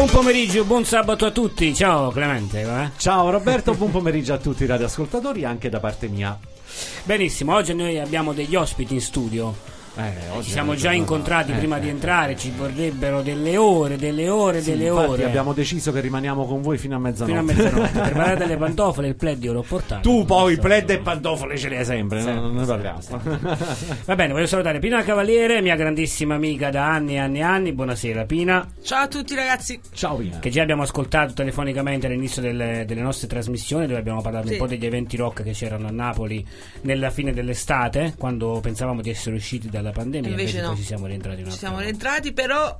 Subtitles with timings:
[0.00, 1.74] Buon pomeriggio, buon sabato a tutti.
[1.74, 2.62] Ciao Clemente.
[2.62, 2.90] eh?
[2.96, 6.38] Ciao Roberto, buon pomeriggio a tutti i radioascoltatori anche da parte mia.
[7.04, 9.54] Benissimo, oggi noi abbiamo degli ospiti in studio.
[10.08, 11.90] Eh, oggi Ci siamo già incontrati eh, prima eh, di eh.
[11.90, 15.24] entrare, ci vorrebbero delle ore, delle ore, Sì, delle infatti ore.
[15.24, 17.38] abbiamo deciso che rimaniamo con voi fino a mezzanotte.
[17.38, 17.98] Fino a mezzanotte.
[18.00, 20.00] Preparate le pantofole, il plaid io l'ho portato.
[20.08, 20.60] Tu poi So.
[20.62, 23.58] plaid e pantofole ce le hai sempre, Sempre, non ne sempre, parliamo.
[24.04, 27.72] Va bene, voglio salutare Pina Cavaliere, mia grandissima amica da anni e anni e anni.
[27.72, 29.78] Buonasera Pina, Ciao a tutti ragazzi.
[29.92, 30.38] Ciao Pina.
[30.38, 34.52] che già abbiamo ascoltato telefonicamente all'inizio delle, delle nostre trasmissioni dove abbiamo parlato Sì.
[34.54, 36.44] un po' degli eventi rock che c'erano a Napoli
[36.82, 40.30] nella fine dell'estate, quando pensavamo di essere usciti dalla pandemia.
[40.30, 40.68] Invece no.
[40.68, 42.76] poi ci siamo rientrati Ci siamo rientrati, però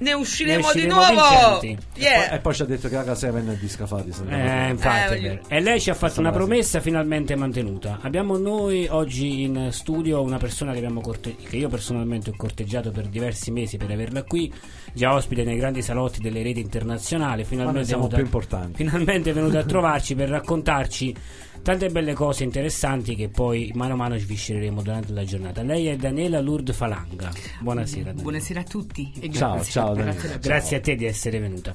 [0.00, 1.60] ne usciremo, Ne usciremo di nuovo.
[1.96, 2.30] Yeah.
[2.30, 4.10] E poi ci ha detto che la casa è venerdì scafati.
[4.30, 7.98] Eh, infatti, Eh, voglio- e lei ci ha fatto una promessa finalmente mantenuta.
[8.00, 12.90] Abbiamo noi oggi in studio una persona che, abbiamo corte- che io personalmente ho corteggiato
[12.90, 14.50] per diversi mesi per averla qui,
[14.94, 17.44] già ospite nei grandi salotti delle reti internazionali.
[17.44, 18.76] Finalmente, siamo è venuta- più importanti.
[18.76, 21.14] finalmente è venuta a trovarci per raccontarci
[21.62, 25.62] tante belle cose interessanti che poi mano a mano sviscereremo durante la giornata.
[25.62, 27.30] Lei è Daniela Lourdes Falanga.
[27.60, 28.04] Buonasera.
[28.04, 28.22] Daniela.
[28.22, 29.12] Buonasera a tutti.
[29.20, 29.72] E Ciao, grazie.
[29.72, 30.12] ciao Daniela.
[30.20, 30.38] Grazie.
[30.40, 31.74] Grazie a te di essere venuta.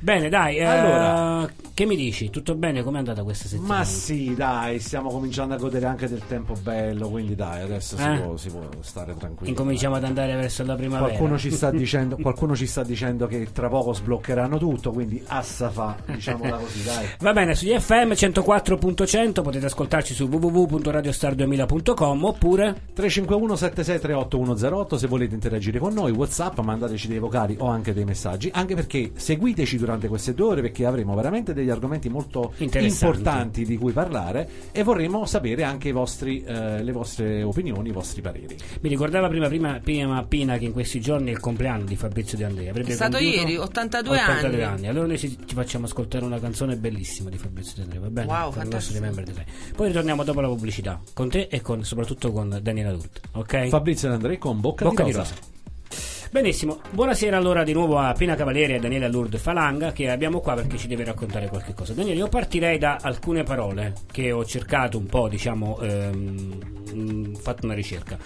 [0.00, 1.50] Bene, dai, eh, Allora.
[1.74, 2.30] che mi dici?
[2.30, 2.82] Tutto bene?
[2.82, 3.78] Com'è andata questa settimana?
[3.78, 8.02] Ma sì, dai, stiamo cominciando a godere anche del tempo bello, quindi dai, adesso si,
[8.02, 8.20] Eh?
[8.20, 9.50] può, si può stare tranquilli.
[9.50, 11.08] Incominciamo ad andare verso la primavera.
[11.08, 15.70] Qualcuno ci, sta dicendo, qualcuno ci sta dicendo che tra poco sbloccheranno tutto, quindi assa
[15.70, 17.06] fa, diciamola così, dai.
[17.20, 18.12] Va bene, sugli FM
[19.16, 26.58] 104.100 potete ascoltarci su www.radiostar2000.com oppure 351 7638 108 se volete interagire con noi, Whatsapp,
[26.58, 30.84] mandateci dei vocali o anche dei messaggi, anche perché seguiteci durante queste due ore perché
[30.84, 33.04] avremo veramente degli argomenti molto Interessanti.
[33.06, 37.92] importanti di cui parlare e vorremmo sapere anche i vostri, eh, le vostre opinioni, i
[37.92, 38.56] vostri pareri.
[38.80, 42.36] mi ricordava prima, prima, prima Pina che in questi giorni è il compleanno di Fabrizio
[42.36, 42.70] De Andrea.
[42.70, 44.88] Avrebbe È stato ieri, 82 82 anni.
[44.88, 48.26] Allora noi ci, ci facciamo ascoltare una canzone bellissima di Fabrizio De Andrea, va bene?
[48.26, 49.05] Wow, fantastico.
[49.06, 49.44] Remember the Day.
[49.74, 53.68] Poi ritorniamo dopo la pubblicità con te e con, soprattutto con Daniela Durt, ok?
[53.68, 55.34] Fabrizio e Andrei con Bocca, Bocca di di Rosa.
[55.34, 55.54] rosa.
[56.30, 60.40] Benissimo, buonasera allora di nuovo a Pina Cavalieri e a Daniela Lourdes Falanga che abbiamo
[60.40, 61.94] qua perché ci deve raccontare qualche cosa.
[61.94, 66.58] Daniele, io partirei da alcune parole che ho cercato un po', diciamo, ehm,
[66.92, 68.18] mh, fatto una ricerca.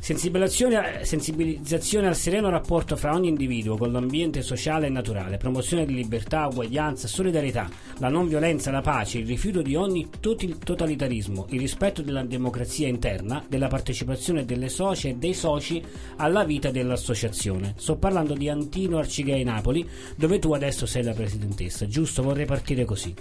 [0.00, 6.46] Sensibilizzazione, al sereno rapporto fra ogni individuo con l'ambiente sociale e naturale, promozione di libertà,
[6.46, 7.68] uguaglianza, solidarietà,
[7.98, 13.44] la non violenza, la pace, il rifiuto di ogni totalitarismo, il rispetto della democrazia interna,
[13.46, 15.82] della partecipazione delle socie e dei soci
[16.16, 17.74] alla vita dell'associazione.
[17.76, 22.22] Sto parlando di Antino Arcigay Napoli, dove tu adesso sei la presidentessa, giusto?
[22.22, 23.14] Vorrei partire così.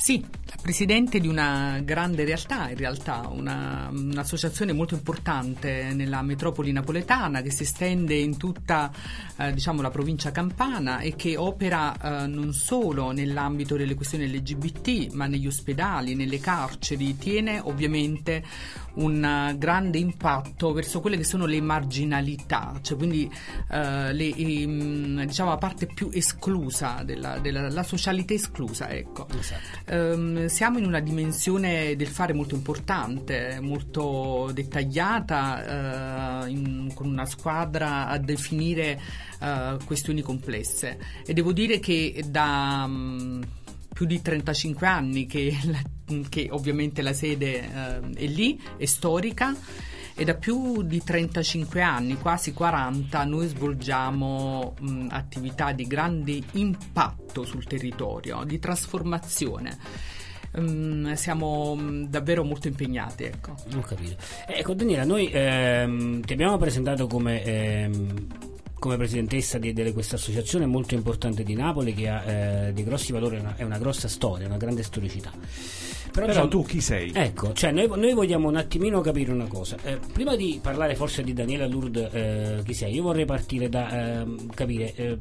[0.00, 6.72] Sì, la presidente di una grande realtà, in realtà, una- un'associazione molto importante nella metropoli
[6.72, 8.90] napoletana che si estende in tutta
[9.36, 15.12] eh, diciamo, la provincia campana e che opera eh, non solo nell'ambito delle questioni LGBT,
[15.12, 18.42] ma negli ospedali, nelle carceri, tiene ovviamente
[18.94, 23.30] un eh, grande impatto verso quelle che sono le marginalità, cioè quindi
[23.70, 29.26] eh, le, mh, diciamo la parte più esclusa della, della la socialità esclusa, ecco.
[29.86, 37.26] Ehm, siamo in una dimensione del fare molto importante, molto dettagliata, eh, in- con una
[37.26, 39.00] squadra a definire
[39.40, 40.98] eh, questioni complesse.
[41.24, 43.42] E devo dire che da mm,
[44.00, 45.54] più di 35 anni che,
[46.30, 49.54] che ovviamente la sede eh, è lì, è storica.
[50.14, 57.44] e da più di 35 anni, quasi 40, noi svolgiamo mh, attività di grande impatto
[57.44, 59.76] sul territorio, di trasformazione.
[60.58, 61.76] Mm, siamo
[62.08, 63.24] davvero molto impegnati.
[63.24, 63.54] Ecco.
[63.70, 63.84] Non.
[64.46, 67.42] Ecco, Daniela, noi ehm, ti abbiamo presentato come.
[67.44, 68.26] Ehm,
[68.80, 73.12] come presidentessa di, di, questa associazione molto importante di Napoli che ha eh, dei grossi
[73.12, 75.30] valori, una, è una grossa storia, una grande storicità.
[76.10, 77.12] Però, Però già, tu chi sei?
[77.14, 79.76] Ecco, cioè noi, noi, vogliamo un attimino capire una cosa.
[79.84, 84.20] Eh, prima di parlare forse di Daniela Lourdes, eh, chi sei, io vorrei partire da
[84.22, 85.18] ehm, capire eh,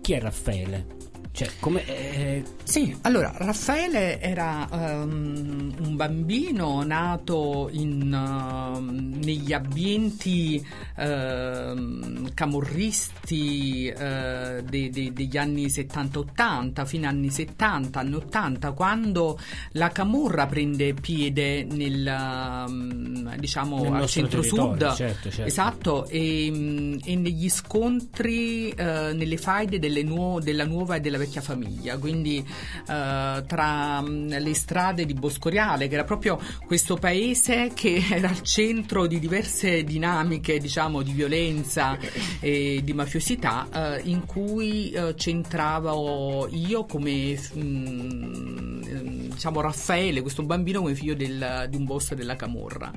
[0.00, 0.99] chi è Raffaele.
[1.40, 2.44] Cioè, come, eh...
[2.64, 10.62] Sì, allora Raffaele era um, un bambino nato in, uh, negli ambienti
[10.96, 19.40] uh, camorristi uh, de, de, degli anni 70-80, fine anni 70, anni 80, quando
[19.72, 24.94] la camorra prende piede nel, um, diciamo, nel al centro-sud.
[24.94, 25.44] Certo, certo.
[25.44, 31.96] Esatto, e, e, negli scontri, uh, nelle faide nuo- della nuova e della vecchia famiglia,
[31.98, 38.42] quindi uh, tra le strade di Boscoriale, che era proprio questo paese che era al
[38.42, 41.96] centro di diverse dinamiche, diciamo, di violenza
[42.40, 48.80] e di mafiosità, uh, in cui uh, c'entravo io come um,
[49.28, 52.90] diciamo Raffaele, questo bambino come figlio del, di un boss della Camorra.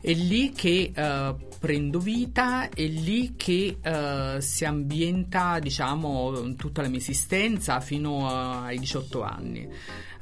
[0.00, 6.88] È lì che uh, prendo vita, è lì che uh, si ambienta diciamo tutta la
[6.88, 9.68] mia esistenza fino ai 18 anni.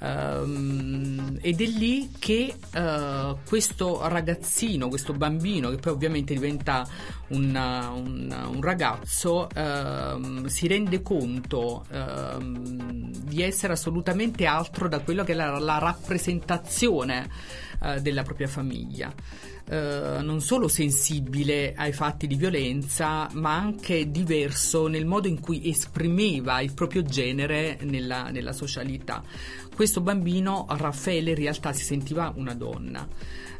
[0.00, 6.86] Um, ed è lì che uh, questo ragazzino, questo bambino, che poi ovviamente diventa
[7.28, 15.24] un, un, un ragazzo, uh, si rende conto uh, di essere assolutamente altro da quello
[15.24, 17.28] che è la, la rappresentazione
[17.82, 19.12] eh, della propria famiglia.
[19.68, 25.68] Uh, non solo sensibile ai fatti di violenza, ma anche diverso nel modo in cui
[25.68, 29.22] esprimeva il proprio genere nella, nella socialità.
[29.74, 33.06] Questo bambino, Raffaele, in realtà si sentiva una donna.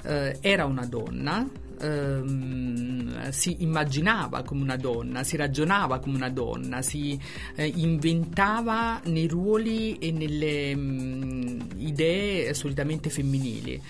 [0.02, 1.46] Uh, era una donna,
[1.80, 7.18] ehm, si immaginava come una donna, si ragionava come una donna, si
[7.54, 13.80] eh, inventava nei ruoli e nelle mh, mm, idee solitamente femminili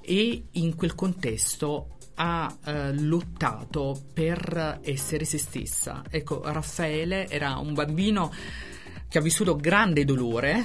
[0.00, 6.02] e in quel contesto ha eh, lottato per essere se stessa.
[6.08, 8.32] Ecco, Raffaele era un bambino
[9.08, 10.64] che ha vissuto grande dolore,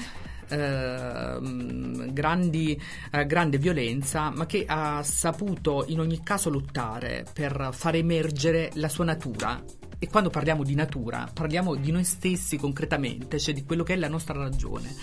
[0.53, 2.79] Uh, grandi,
[3.11, 8.87] uh, grande violenza, ma che ha saputo in ogni caso lottare per far emergere la
[8.87, 9.63] sua natura.
[9.97, 13.97] E quando parliamo di natura, parliamo di noi stessi concretamente, cioè di quello che è
[13.97, 14.93] la nostra ragione.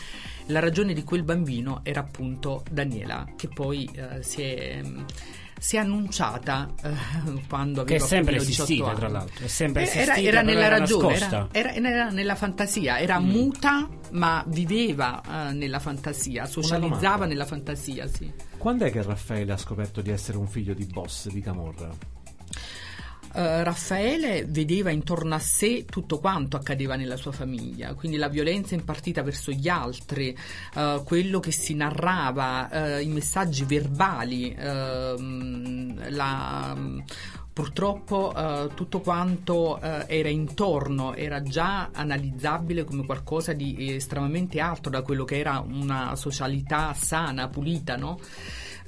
[0.47, 4.82] La ragione di quel bambino era appunto Daniela, che poi uh, si è
[5.61, 6.91] si è annunciata eh,
[7.47, 8.97] quando aveva che è sempre esistita anni.
[8.97, 12.99] tra l'altro è sempre esistita era, era nella era ragione era, era, era, nella fantasia
[12.99, 13.29] era mm.
[13.29, 18.33] muta ma viveva uh, nella fantasia socializzava nella fantasia sì.
[18.57, 22.19] quando è che Raffaele ha scoperto di essere un figlio di boss di Camorra?
[23.32, 28.75] Uh, Raffaele vedeva intorno a sé tutto quanto accadeva nella sua famiglia, quindi la violenza
[28.75, 30.37] impartita verso gli altri,
[30.75, 36.77] uh, quello che si narrava, uh, i messaggi verbali, ehm, la
[37.53, 44.91] Purtroppo uh, tutto quanto uh, era intorno era già analizzabile come qualcosa di estremamente altro
[44.91, 48.19] da quello che era una socialità sana, pulita, no?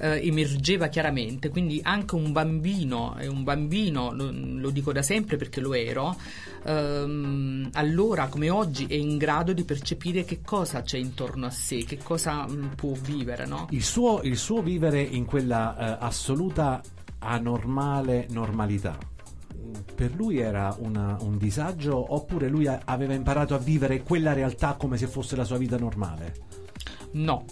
[0.02, 5.36] Eh, emergeva chiaramente, quindi anche un bambino, e un bambino lo, lo, dico da sempre
[5.36, 6.16] perché lo ero,
[6.64, 11.84] ehm, allora come oggi è in grado di percepire che cosa c'è intorno a sé,
[11.84, 13.46] che cosa mh, mm, può vivere.
[13.46, 13.68] No?
[13.70, 16.82] Il, suo, il, suo, vivere in quella eh, assoluta
[17.18, 18.98] anormale normalità
[19.94, 24.74] per lui era una, un disagio oppure lui a, aveva imparato a vivere quella realtà
[24.74, 26.34] come se fosse la sua vita normale?
[27.12, 27.44] No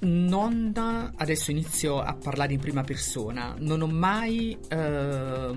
[0.00, 0.72] non
[1.16, 5.54] adesso inizio a parlare in prima persona, non ho mai eh,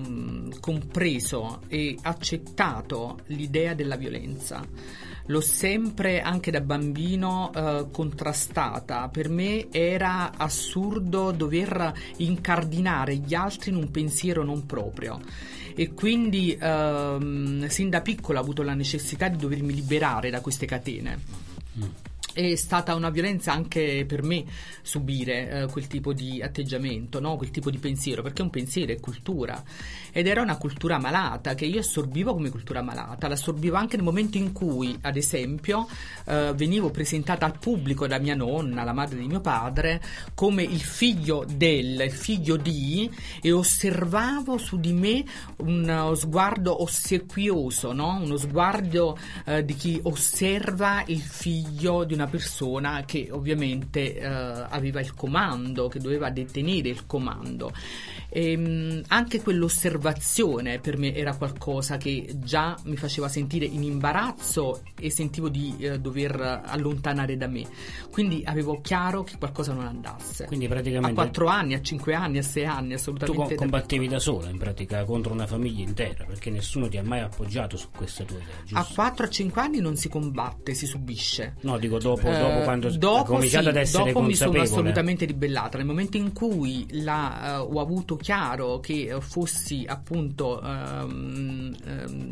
[0.60, 4.64] compreso e accettato l'idea della violenza.
[5.26, 9.08] L'ho sempre, anche da bambino, eh, contrastata.
[9.08, 15.20] Per me era assurdo dover incardinare gli altri in un pensiero non proprio.
[15.74, 20.66] E quindi ehm, sin da piccola ho avuto la necessità di dovermi liberare da queste
[20.66, 21.18] catene.
[21.78, 22.11] Mm.
[22.32, 24.44] È stata una violenza anche per me
[24.82, 27.36] subire eh, quel tipo di atteggiamento, no?
[27.36, 29.62] quel tipo di pensiero, perché un pensiero è cultura
[30.10, 34.36] ed era una cultura malata che io assorbivo come cultura malata, l'assorbivo anche nel momento
[34.36, 35.86] in cui, ad esempio,
[36.26, 40.02] eh, venivo presentata al pubblico da mia nonna, la madre di mio padre,
[40.34, 43.10] come il figlio del, il figlio di
[43.40, 45.24] e osservavo su di me
[45.56, 48.20] uno sguardo ossequioso, no?
[48.22, 55.00] uno sguardo eh, di chi osserva il figlio di una persona che ovviamente eh, aveva
[55.00, 57.72] il comando, che doveva detenere il comando.
[58.28, 64.82] E, ehm, anche quell'osservazione per me era qualcosa che già mi faceva sentire in imbarazzo
[64.98, 67.66] e sentivo di eh, dover allontanare da me.
[68.10, 70.46] Quindi avevo chiaro che qualcosa non andasse.
[70.46, 73.54] Quindi praticamente a 4 anni, a 5 anni, a 6 anni, assolutamente.
[73.54, 77.20] Tu combattevi da sola in pratica contro una famiglia intera perché nessuno ti ha mai
[77.20, 78.56] appoggiato su questa tua idea.
[78.64, 78.78] Giusto?
[78.78, 81.56] A 4 a 5 anni non si combatte, si subisce.
[81.62, 84.58] No, dico dopo, eh, dopo quando dopo cominciato sì, ad essere dopo consapevole.
[84.60, 85.76] mi sono assolutamente ribellata.
[85.76, 91.74] Nel momento in cui la, uh, ho avuto chiaro che fossi appunto um,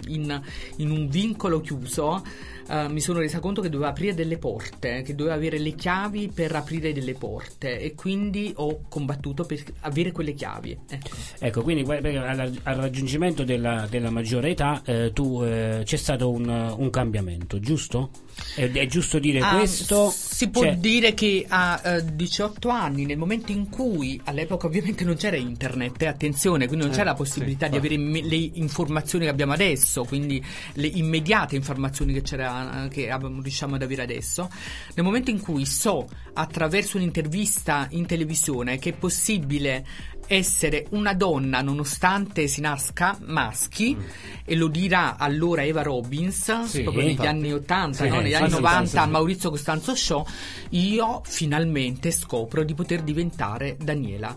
[0.08, 0.42] in,
[0.76, 2.22] in, un vincolo chiuso,
[2.68, 6.30] uh, mi sono resa conto che dovevo aprire delle porte, che dovevo avere le chiavi
[6.34, 10.78] per aprire delle porte e quindi ho combattuto per avere quelle chiavi.
[10.88, 11.08] Ecco,
[11.38, 16.48] ecco quindi al, al raggiungimento della, della maggiore età eh, tu, eh, c'è stato un,
[16.48, 18.10] un cambiamento, giusto?
[18.54, 20.12] È, è, giusto dire ah, questo?
[20.14, 20.76] Si può cioè...
[20.76, 26.02] dire che a uh, 18 anni, nel momento in cui all'epoca ovviamente non c'era internet,
[26.02, 29.30] eh, attenzione, quindi non eh, c'era la possibilità sì, di avere me- le informazioni che
[29.30, 30.42] abbiamo adesso, quindi
[30.74, 34.50] le immediate informazioni che, che riusciamo ad avere adesso.
[34.94, 39.84] Nel momento in cui so attraverso un'intervista in televisione che è possibile
[40.32, 44.02] essere una donna nonostante si nasca maschi mm.
[44.44, 48.20] e lo dirà allora Eva Robbins sì, proprio negli anni 80 sì, no?
[48.20, 50.24] negli anni 90 al Maurizio Costanzo Show
[50.70, 54.32] io finalmente scopro di poter diventare Daniela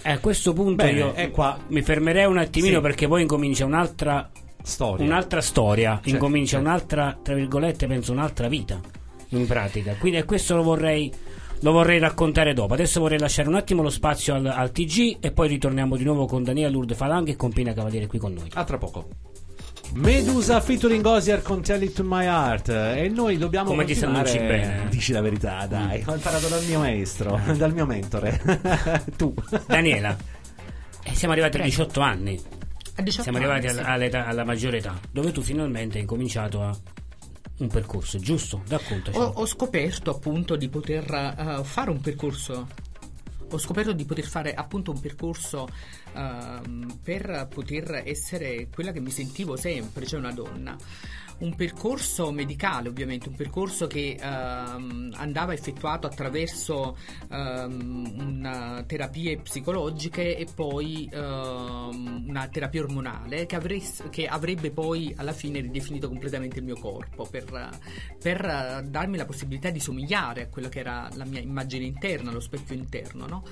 [0.00, 1.58] eh, a questo punto Bene, io qua.
[1.68, 2.80] mi fermerei un attimino sì.
[2.82, 4.30] perché poi incomincia un'altra
[4.62, 5.94] storia, un'altra storia.
[5.94, 6.68] Certo, incomincia certo.
[6.68, 8.78] un'altra, tra virgolette, penso un'altra vita
[9.28, 9.94] in pratica.
[9.98, 11.10] Quindi a questo lo vorrei
[11.64, 12.74] lo vorrei raccontare dopo.
[12.74, 16.26] Adesso vorrei lasciare un attimo lo spazio al, al TG e poi ritorniamo di nuovo
[16.26, 18.50] con Daniela Lourdes Falanghe e con Pina Cavaliere qui con noi.
[18.52, 19.08] A tra poco.
[19.94, 24.38] Medusa featuring Osier con Tell It To My Heart e noi dobbiamo come ti sannucci
[24.38, 26.08] bene dici la verità dai mm.
[26.08, 28.40] ho imparato dal mio maestro dal mio mentore
[29.16, 29.32] tu
[29.66, 30.16] Daniela
[31.04, 31.66] eh, siamo arrivati Prego.
[31.66, 32.40] a 18 anni
[32.96, 34.16] a 18 siamo anni, arrivati sì.
[34.16, 36.76] alla maggiore età dove tu finalmente hai incominciato a
[37.58, 38.62] un percorso, giusto?
[38.66, 39.16] Raccontaci.
[39.16, 42.66] Ho, ho scoperto appunto di poter uh, fare un percorso.
[43.50, 45.68] Ho scoperto di poter fare appunto un percorso
[46.14, 50.76] uh, per poter essere quella che mi sentivo sempre, cioè una donna
[51.38, 56.96] un percorso medicale, ovviamente, un percorso che ehm, andava effettuato attraverso
[57.30, 65.32] ehm, terapie psicologiche e poi ehm, una terapia ormonale che, avresse, che, avrebbe poi alla
[65.32, 67.78] fine ridefinito completamente il mio corpo per,
[68.20, 72.40] per darmi la possibilità di somigliare a quella che era la mia immagine interna, lo
[72.40, 73.44] specchio interno, no?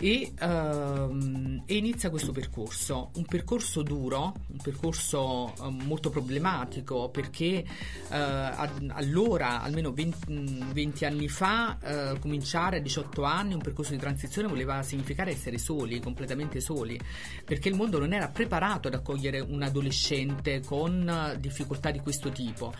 [0.00, 7.64] E, uh, e, inizia questo percorso, un percorso duro, un percorso uh, molto problematico perché
[7.66, 13.92] uh, ad, allora, almeno 20, 20 anni fa, eh, cominciare a 18 anni un percorso
[13.92, 16.98] di transizione voleva significare essere soli, completamente soli,
[17.44, 22.72] perché il mondo non era preparato ad accogliere un adolescente con difficoltà di questo tipo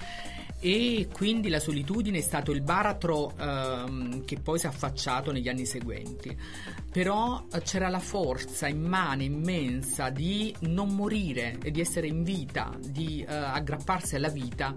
[0.61, 5.49] e quindi la solitudine è stato il baratro ehm, che poi si è affacciato negli
[5.49, 6.37] anni seguenti.
[7.09, 12.77] Però eh, c'era la forza immane, immensa di non morire e di essere in vita,
[12.87, 14.75] di eh, aggrapparsi alla vita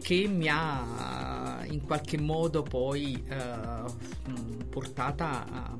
[0.00, 5.76] che mi ha in qualche modo poi eh, portata a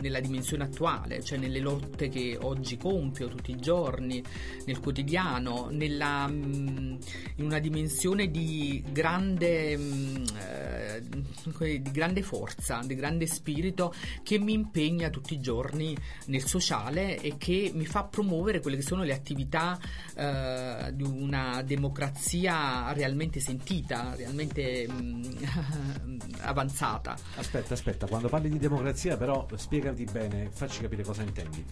[0.00, 4.22] nella dimensione attuale, cioè nelle lotte che oggi compio tutti i giorni,
[4.66, 6.98] nel quotidiano, nella, in
[7.36, 15.19] una dimensione di grande, eh, di grande forza, di grande spirito che mi impegna tutti
[15.28, 15.96] i giorni
[16.26, 19.78] nel sociale e che mi fa promuovere quelle che sono le attività
[20.14, 27.16] eh, di una democrazia realmente sentita, realmente mh, mm, avanzata.
[27.36, 31.64] Aspetta, aspetta, quando parli di democrazia però spiega spiegati bene, facci capire cosa intendi.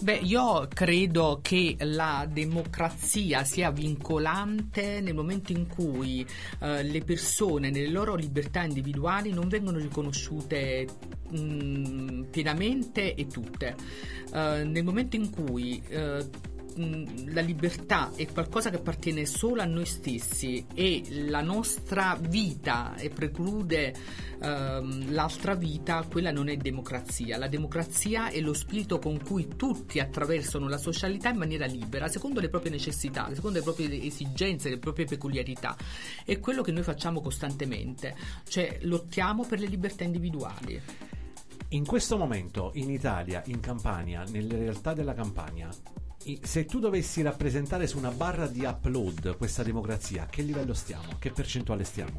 [0.00, 6.26] Beh, io credo che la democrazia sia vincolante nel momento in cui
[6.60, 10.86] eh, le persone nelle loro libertà individuali non vengono riconosciute
[11.30, 12.22] mh, mm,
[12.60, 13.74] pienamente e tutte.
[14.32, 15.82] Eh, nel momento in cui
[16.76, 22.94] mh, la libertà è qualcosa che appartiene solo a noi stessi e la nostra vita
[22.96, 23.94] e preclude
[24.42, 27.38] ehm, l'altra vita, quella non è democrazia.
[27.38, 32.40] La democrazia è lo spirito con cui tutti attraversano la socialità in maniera libera, secondo
[32.40, 35.76] le proprie necessità, secondo le proprie esigenze, le proprie peculiarità.
[36.24, 38.14] È quello che noi facciamo costantemente,
[38.48, 40.80] cioè lottiamo per le libertà individuali.
[41.72, 45.68] In questo momento in Italia, in Campania, nelle realtà della Campania,
[46.42, 51.12] se tu dovessi rappresentare su una barra di upload questa democrazia, a che livello stiamo?
[51.12, 52.18] A che percentuale stiamo?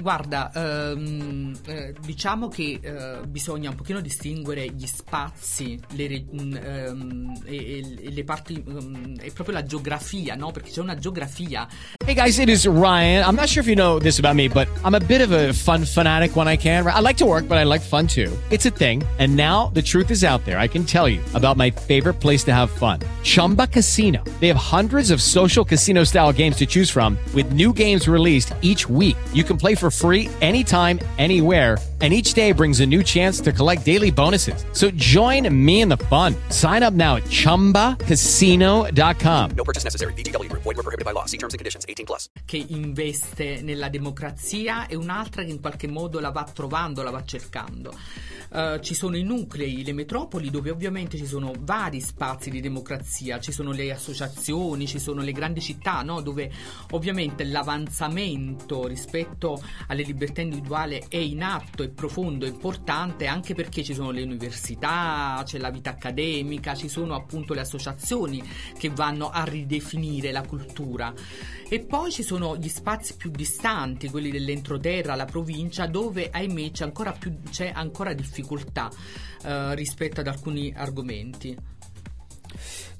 [0.00, 6.56] Guarda, ehm, eh, diciamo che eh, bisogna un pochino distinguere gli spazi le re- mh,
[6.62, 10.52] ehm, e, e- e le parti, mh, è proprio la geografia, no?
[10.52, 11.68] Perché c'è una geografia.
[12.06, 13.24] Hey guys, it is Ryan.
[13.28, 15.52] I'm not sure if you know this about me, but I'm a bit of a
[15.52, 16.86] fun fanatic when I can.
[16.86, 18.32] I like to work, but I like fun too.
[18.50, 19.04] It's a thing.
[19.18, 20.58] And now the truth is out there.
[20.58, 24.24] I can tell you about my favorite place to have fun Chumba Casino.
[24.40, 28.54] They have hundreds of social casino style games to choose from, with new games released
[28.62, 29.16] each week.
[29.34, 31.76] You can play for free anytime, anywhere.
[32.00, 34.64] And each day brings a new chance to collect daily bonuses.
[34.72, 36.34] So join me in the fun.
[36.48, 39.50] Sign up now at chumbacasino.com.
[39.54, 40.14] No purchase necessary.
[40.14, 40.62] VGW Group.
[40.62, 41.26] Void were prohibited by law.
[41.26, 41.84] See terms and conditions.
[41.86, 42.30] 18 plus.
[42.50, 47.22] che investe nella democrazia e un'altra che in qualche modo la va trovando, la va
[47.22, 47.94] cercando.
[48.52, 53.38] Eh, ci sono i nuclei, le metropoli dove ovviamente ci sono vari spazi di democrazia,
[53.38, 56.20] ci sono le associazioni, ci sono le grandi città no?
[56.20, 56.50] dove
[56.90, 63.82] ovviamente l'avanzamento rispetto alle libertà individuali è in atto, è profondo, è importante anche perché
[63.82, 68.42] ci sono le università, c'è la vita accademica, ci sono appunto le associazioni
[68.78, 71.12] che vanno a ridefinire la cultura.
[71.68, 76.84] E poi ci sono gli spazi più distanti, quelli dell'entroterra, la provincia, dove ahimè c'è
[76.84, 78.90] ancora, più, c'è ancora difficoltà
[79.42, 81.56] eh, rispetto ad alcuni argomenti.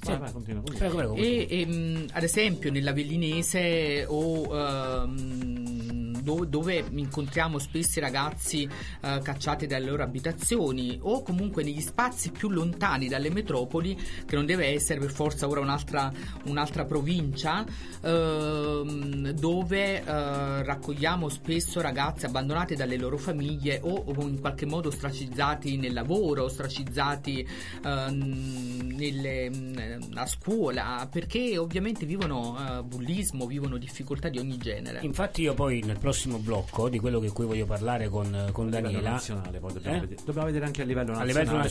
[0.02, 0.88] Vai, vai, continua, continua.
[0.88, 1.14] Prego, prego.
[1.16, 8.68] E, ehm, ad esempio nell'Avellinese o ehm, do- dove incontriamo spesso i ragazzi
[9.02, 13.96] eh, cacciati dalle loro abitazioni o comunque negli spazi più lontani dalle metropoli,
[14.26, 16.12] che non deve essere per forza ora un'altra,
[16.44, 17.64] un'altra provincia,
[18.02, 24.88] ehm, dove eh, raccogliamo spesso ragazzi abbandonati dalle loro famiglie o, o in qualche modo
[24.88, 27.46] ostracizzati nel lavoro, ostracizzati
[27.84, 35.00] ehm, nelle, mh, a scuola, perché ovviamente vivono eh, bullismo, vivono difficoltà di ogni genere.
[35.02, 38.68] Infatti io poi nel prossimo blocco di quello di cui voglio parlare con, con A
[38.68, 40.00] livello Daniela nazionale, poi dobbiamo, Eh?
[40.00, 40.20] vedere.
[40.25, 41.32] dobbiamo vedere anche a livello a nazionale.
[41.32, 41.68] livello parlare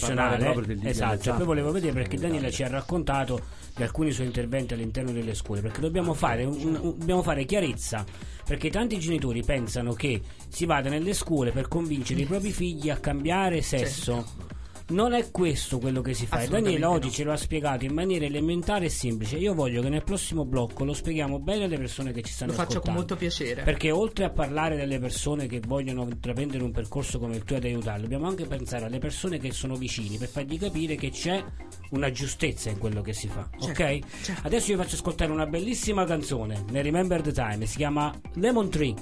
[0.76, 3.42] nazionale esatto poi volevo vedere perché Daniela ci ha raccontato
[3.76, 8.06] di alcuni suoi interventi all'interno delle scuole perché dobbiamo fare, un- un- dobbiamo fare chiarezza
[8.46, 12.98] perché tanti genitori pensano che si vada nelle scuole per convincere i propri figli a
[12.98, 14.26] cambiare sesso
[14.90, 17.14] non è questo quello che si fa e Daniela oggi no.
[17.14, 20.84] ce lo ha spiegato in maniera elementare e semplice io voglio che nel prossimo blocco
[20.84, 23.64] lo spieghiamo bene alle persone che ci stanno Lo faccio con ascoltando molto piacere.
[23.64, 27.66] perché oltre a parlare delle persone che vogliono intraprendere un percorso come il tuo ed
[27.66, 31.44] aiutarle, dobbiamo anche pensare alle persone che sono vicini per fargli capire che c'è
[31.92, 33.50] una giustezza in quello che si fa.
[33.60, 34.00] Certo, ok?
[34.24, 34.42] certo.
[34.48, 38.94] Adesso vi faccio ascoltare una bellissima canzone nel Remember the Time, si chiama Lemon Tree.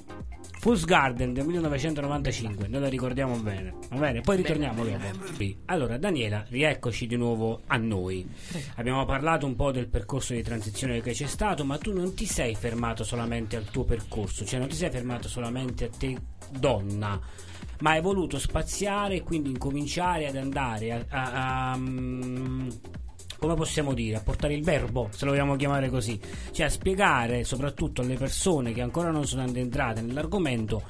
[0.60, 4.22] Fool's Garden del 1995, noi la ricordiamo bene, va bene?
[4.22, 5.26] Poi ritorniamo dopo.
[5.38, 5.56] Sì.
[5.66, 8.28] Allora, Daniela, rieccoci di nuovo a noi.
[8.76, 12.26] Abbiamo parlato un po' del percorso di transizione che c'è stato, ma tu non ti
[12.26, 16.18] sei fermato solamente al tuo percorso, cioè non ti sei fermato solamente a te
[16.50, 17.20] donna,
[17.80, 21.06] ma hai voluto spaziare e quindi incominciare ad andare a...
[21.08, 22.70] a- a, mm,
[23.38, 26.20] come possiamo dire, a portare il verbo, se lo vogliamo chiamare così,
[26.52, 30.84] cioè a spiegare soprattutto alle persone che ancora non sono addentrate nell'argomento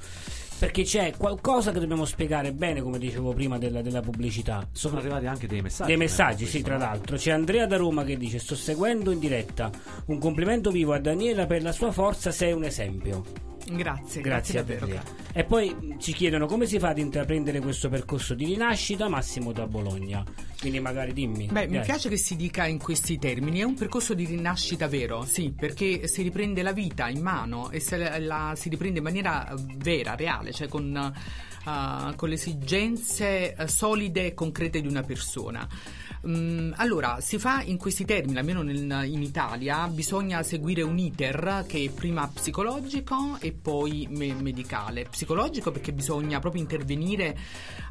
[0.57, 4.67] perché c'è qualcosa che dobbiamo spiegare bene, come dicevo prima della, della pubblicità.
[4.71, 5.89] Sono arrivati anche dei messaggi.
[5.89, 7.15] dei nel messaggi, questo, sì, tra l'altro.
[7.15, 9.69] C'è Andrea da Roma che dice: Sto seguendo in diretta.
[10.07, 13.23] Un complimento vivo a Daniela per la sua forza, sei un esempio.
[13.69, 15.01] Grazie, grazie, Grazie davvero.
[15.33, 19.67] E poi ci chiedono come si fa ad intraprendere questo percorso di rinascita, Massimo da
[19.67, 20.23] Bologna.
[20.59, 21.47] Quindi magari dimmi.
[21.51, 21.85] Beh, mi Dai.
[21.85, 26.07] piace che si dica in questi termini, è un percorso di rinascita vero, sì, perché
[26.07, 29.55] si riprende la vita in mano e se la, la- si riprende in maniera eh,
[29.77, 35.67] vera, reale, cioè con, eh, con le esigenze eh, solide e concrete di una persona.
[36.25, 41.65] Mm, allora, si fa in questi termini, almeno nel- in Italia, bisogna seguire un iter
[41.67, 45.05] che è prima psicologico e poi me- medicale.
[45.09, 47.37] Psicologico perché bisogna proprio intervenire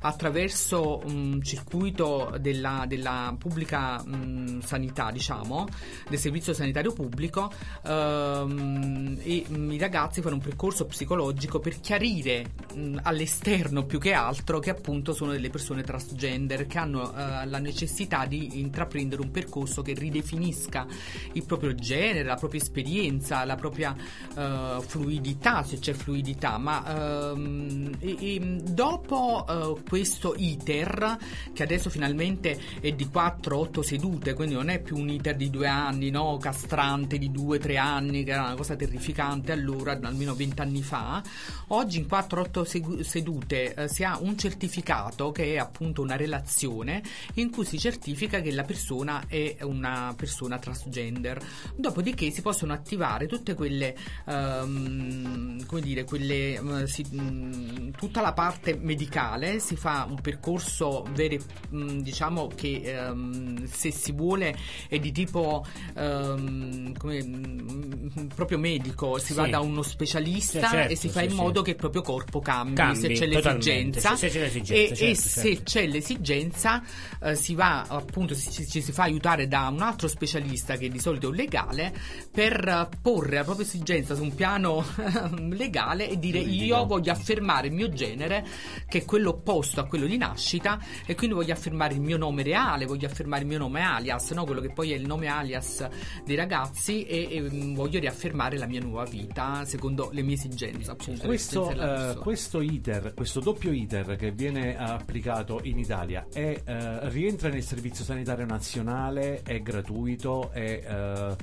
[0.01, 5.67] attraverso un circuito della, della pubblica mm, sanità, diciamo,
[6.09, 7.51] del servizio sanitario pubblico
[7.85, 14.13] ehm, e mm, i ragazzi fanno un percorso psicologico per chiarire mm, all'esterno più che
[14.13, 19.21] altro che appunto sono delle persone transgender che hanno eh, la necessità possibilità di intraprendere
[19.21, 20.87] un percorso che ridefinisca
[21.33, 23.95] il proprio genere, la propria esperienza, la propria
[24.35, 31.19] eh, fluidità, se c'è fluidità, ma ehm, e- e dopo eh, questo iter,
[31.53, 35.67] che adesso finalmente è di 4-8 sedute, quindi non è più un iter di due
[35.67, 36.39] anni, no?
[36.39, 41.23] castrante di 2-3 anni, che era una cosa terrificante allora, almeno 20 anni fa,
[41.69, 47.03] oggi in 4-8 segu- sedute eh, si ha un certificato che è appunto una relazione
[47.35, 51.39] in cui si certifica che la persona è una persona transgender.
[51.75, 53.95] Dopodiché si possono attivare tutte quelle,
[54.27, 61.05] ehm, come dire, quelle, eh, si- mh, tutta la parte medicale, si fa un percorso
[61.13, 61.37] vero,
[61.71, 64.55] mh, diciamo che ehm, se si vuole
[64.89, 65.65] è di tipo
[65.95, 69.35] ehm, come, mh, proprio medico, si Sì.
[69.35, 72.03] va da uno specialista Sì, certo, e si fa sì, in modo che il proprio
[72.03, 74.17] corpo cambi, Cambi, se c'è l'esigenza.
[74.17, 75.29] se c'è l'esigenza, e, certo, e certo.
[75.29, 76.83] se c'è l'esigenza
[77.23, 80.99] eh, si va appunto ci, ci- si fa aiutare da un altro specialista che di
[80.99, 81.95] solito è un legale
[82.31, 84.85] per eh, porre la propria esigenza su un piano
[85.51, 88.47] legale e dire io voglio affermare il mio genere
[88.89, 92.43] che è quello opposto a quello di nascita e quindi voglio affermare il mio nome
[92.43, 94.45] reale voglio affermare il mio nome alias no?
[94.45, 95.89] quello che poi è il nome alias
[96.25, 100.91] dei ragazzi e, e, mm, voglio riaffermare la mia nuova vita secondo le mie esigenze
[100.91, 102.15] appunto Questo, persona.
[102.15, 107.85] questo iter, questo doppio iter che viene applicato in Italia è, eh, rientra nel servizio
[107.95, 111.37] sanitario nazionale, è gratuito, è eh,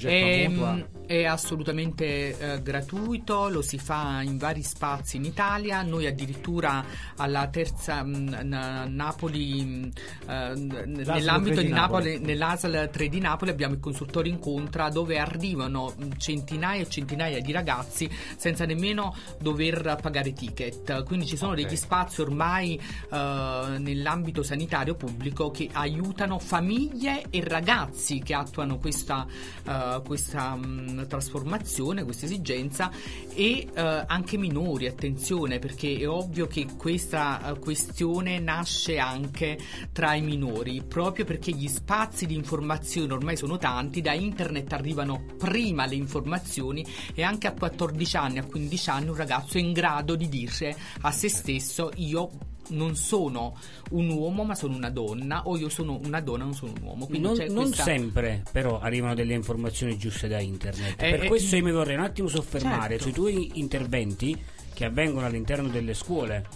[0.00, 0.08] È.
[0.08, 5.80] Ehm, è assolutamente eh, gratuito, lo si fa in vari spazi in Italia.
[5.82, 6.84] Noi addirittura
[7.16, 9.90] alla terza mh, na- Napoli, mh,
[10.30, 12.18] eh, nell'ambito 3 di Napoli, Napoli.
[12.20, 17.52] nell'ASL 3 di Napoli abbiamo il consultorio incontra dove arrivano mh, centinaia e centinaia di
[17.52, 21.04] ragazzi senza nemmeno dover pagare ticket.
[21.04, 21.62] Quindi ci sono Ok.
[21.62, 22.78] degli spazi ormai
[23.10, 29.26] eh, nell'ambito sanitario pubblico che aiutano famiglie e ragazzi che attuano questa,
[29.66, 32.90] eh, questa mh, trasformazione, questa esigenza
[33.34, 39.58] e eh, anche minori, attenzione perché è ovvio che questa eh, questione nasce anche
[39.92, 45.24] tra i minori proprio perché gli spazi di informazione ormai sono tanti, da internet arrivano
[45.36, 49.72] prima le informazioni e anche a 14 anni, a 15 anni un ragazzo è in
[49.72, 52.30] grado di dire a se stesso io
[52.70, 53.56] non sono
[53.90, 57.06] un uomo ma sono una donna o io sono una donna non sono un uomo
[57.06, 61.02] quindi Non, non questa- sempre però arrivano delle informazioni giuste da internet.
[61.02, 63.02] Eh, per eh, questo io mi vorrei un attimo soffermare certo.
[63.04, 64.36] sui tuoi interventi
[64.74, 66.46] che avvengono all'interno delle scuole.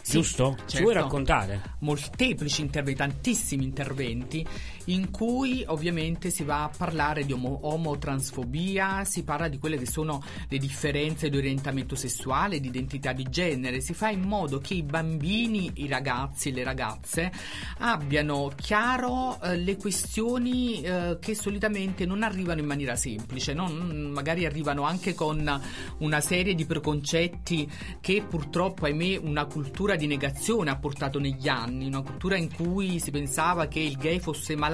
[0.00, 0.54] Sì, Giusto?
[0.58, 0.82] Ci certo.
[0.82, 1.62] vuoi raccontare?
[1.80, 4.46] molteplici interventi, tantissimi interventi
[4.86, 9.86] in cui ovviamente si va a parlare di omo- omotransfobia, si parla di quelle che
[9.86, 14.74] sono le differenze di orientamento sessuale, di identità di genere, si fa in modo che
[14.74, 17.32] i bambini, i ragazzi le ragazze
[17.78, 23.68] abbiano chiaro eh, le questioni eh, che solitamente non arrivano in maniera semplice, no?
[23.68, 25.60] Magari arrivano anche con
[25.98, 27.70] una serie di preconcetti
[28.00, 32.98] che purtroppo ahimè una cultura di negazione ha portato negli anni, una cultura in cui
[32.98, 34.73] si pensava che il gay fosse malato,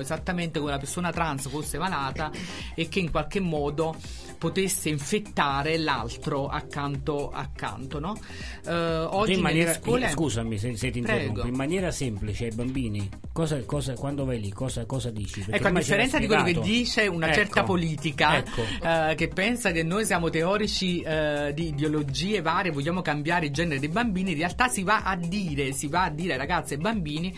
[0.00, 2.30] esattamente come la persona trans fosse malata
[2.74, 3.94] e che in qualche modo
[4.38, 8.18] potesse infettare l'altro accanto accanto, no?
[8.66, 11.48] Eh, oggi in maniera, scuole scusami se, se ti interrompo, Prego.
[11.48, 15.40] in maniera semplice ai bambini, cosa, cosa- quando vai lì, cosa, cosa dici?
[15.40, 18.62] Perché Ecco, a differenza di quello che dice una Ecco, certa politica ecco.
[18.82, 23.80] eh, che pensa che noi siamo teorici eh, di ideologie varie, vogliamo cambiare il genere
[23.80, 26.76] dei bambini, in realtà si va a dire, si va a dire ai ragazzi e
[26.76, 27.34] ai bambini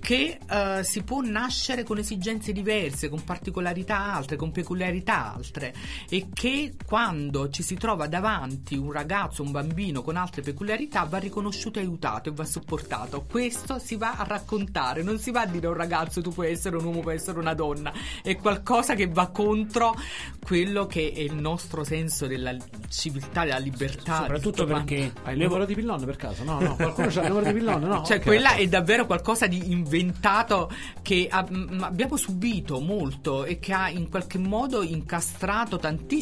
[0.00, 5.74] che eh, si può nascere con esigenze diverse, con particolarità altre, con peculiarità altre
[6.08, 11.18] e che quando ci si trova davanti un ragazzo, un bambino con altre peculiarità va
[11.18, 13.26] riconosciuto e aiutato e va supportato.
[13.28, 16.50] Questo si va a raccontare, non si va a dire a un ragazzo tu puoi
[16.50, 19.94] essere un uomo, puoi essere una donna, è qualcosa che va contro
[20.42, 22.56] quello che è il nostro senso della
[22.88, 24.20] civiltà, della libertà.
[24.20, 24.94] Soprattutto di tutto quanto.
[24.94, 26.42] perché Hai il numero di Pillon per caso?
[26.42, 27.82] No, no, qualcuno c'ha il numero di Pillon?
[27.82, 28.24] No, Cioè, ok.
[28.24, 30.72] quella è davvero qualcosa di inventato
[31.02, 35.76] che m- abbiamo subito molto e che ha in qualche modo incastrato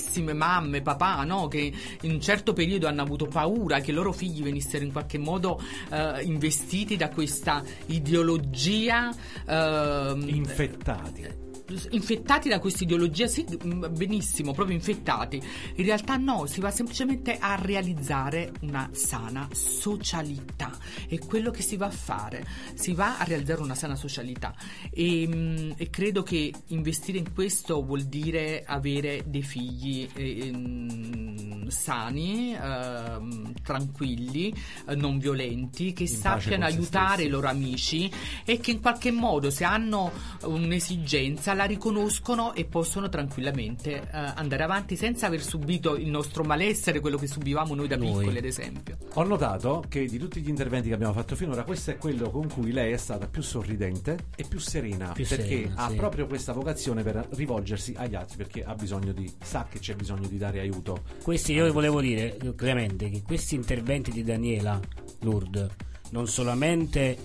[0.08, 1.46] tantissime mamme, papà, no?
[1.48, 5.18] Che in un certo periodo hanno avuto paura che i loro figli venissero in qualche
[5.18, 9.14] modo eh, investiti da questa ideologia.
[9.46, 11.47] ehm, Infettati.
[11.90, 15.40] Infettati da questa ideologia, sì, mm, benissimo, proprio infettati.
[15.76, 20.76] In realtà no, si va semplicemente a realizzare una sana socialità.
[21.06, 22.46] È quello che si va a fare.
[22.74, 24.54] Si va a realizzare una sana socialità.
[24.90, 31.68] E, mm, e credo che investire in questo vuol dire avere dei figli eh, mm,
[31.68, 34.54] sani, ehm, tranquilli,
[34.86, 38.10] eh, non violenti, che pace sappiano aiutare i loro amici
[38.44, 40.10] e che in qualche modo se hanno
[40.44, 47.00] un'esigenza la riconoscono e possono tranquillamente eh, andare avanti senza aver subito il nostro malessere,
[47.00, 48.18] quello che subivamo noi da Noi.
[48.18, 48.96] piccoli ad esempio.
[49.14, 52.48] Ho notato che di tutti gli interventi che abbiamo fatto finora, questo è quello con
[52.48, 55.10] cui lei è stata più sorridente e più serena.
[55.10, 55.96] Più perché serena, ha sì.
[55.96, 59.28] proprio questa vocazione per rivolgersi agli altri, perché ha bisogno di.
[59.42, 61.02] sa che c'è bisogno di dare aiuto.
[61.20, 64.80] Questi io volevo dire, Clemente, che questi interventi di Daniela
[65.22, 65.66] Lourdes,
[66.10, 67.18] non solamente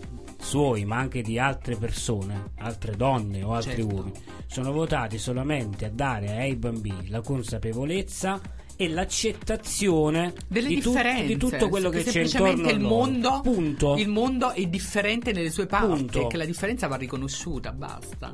[0.44, 3.96] suoi, ma anche di altre persone, altre donne o altri Certo.
[3.96, 8.40] uomini, sono votati solamente a dare ai bambini la consapevolezza
[8.76, 13.42] e l'accettazione delle di, tu- differenze di tutto quello che, c'è semplicemente intorno il mondo,
[13.42, 13.96] Punto.
[13.98, 16.22] il mondo è differente nelle sue parti Punto.
[16.22, 18.32] e che la differenza va riconosciuta basta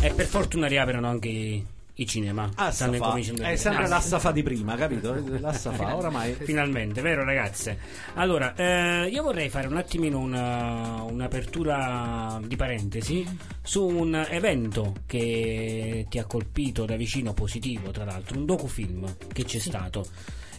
[0.00, 1.64] E per fortuna riaprono anche
[1.96, 2.48] i, cinema.
[2.52, 2.96] Stanno Assafa.
[2.96, 3.56] incominciando È dire.
[3.56, 5.14] sempre Ah, l'Assafa di prima, capito?
[5.38, 6.34] L'Assafa, oramai.
[6.34, 7.78] Finalmente, vero ragazze?
[8.14, 13.26] Allora, eh, io vorrei fare un attimino una- un'apertura di parentesi
[13.62, 19.44] su un evento che ti ha colpito da vicino, positivo tra l'altro, un docufilm che
[19.44, 20.04] c'è stato.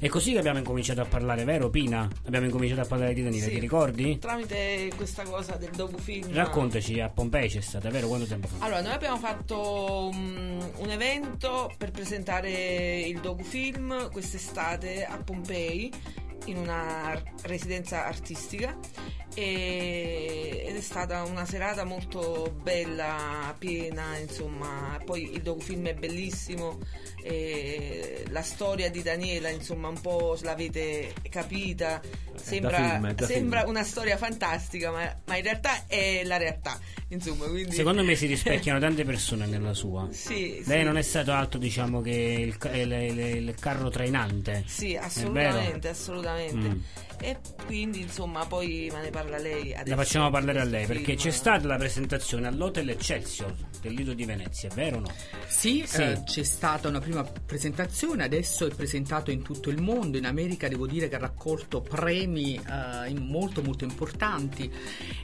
[0.03, 2.09] È così che abbiamo incominciato a parlare, vero Pina?
[2.25, 3.53] Abbiamo incominciato a parlare di Danilo, Sì.
[3.53, 4.19] ti ricordi?
[4.19, 6.33] Tramite questa cosa del docufilm.
[6.33, 8.09] Raccontaci, a Pompei c'è stata, vero?
[8.09, 8.65] Quanto tempo fa?
[8.65, 15.89] Allora, noi abbiamo fatto mm, un evento per presentare il docufilm quest'estate a Pompei
[16.47, 18.77] in una residenza artistica
[19.33, 26.79] e- ed è stata una serata molto bella, piena, insomma, poi il docufilm è bellissimo,
[28.33, 32.01] la storia di Daniela, insomma, un po' l'avete capita,
[32.33, 36.77] sembra, film, sembra una storia fantastica, ma, ma in realtà è la realtà,
[37.13, 37.73] insomma, quindi...
[37.75, 40.07] Secondo me si rispecchiano tante persone nella sua.
[40.11, 40.85] Sì, Lei sì.
[40.85, 44.63] non è stato altro, diciamo, che il, il- il- il carro trainante.
[44.67, 46.67] Sì, assolutamente, assolutamente.
[46.69, 46.79] Mm.
[47.21, 49.95] E quindi, insomma, poi me ne parla lei adesso.
[49.95, 51.17] La facciamo parlare a lei perché film.
[51.17, 55.11] c'è stata la presentazione all'Hotel Excelsior del Lido di Venezia, vero o no?
[55.47, 56.01] Sì, Sì.
[56.01, 60.67] eh, c'è stata una prima presentazione, adesso è presentato in tutto il mondo, in America
[60.67, 64.69] devo dire che ha raccolto premi eh, molto molto importanti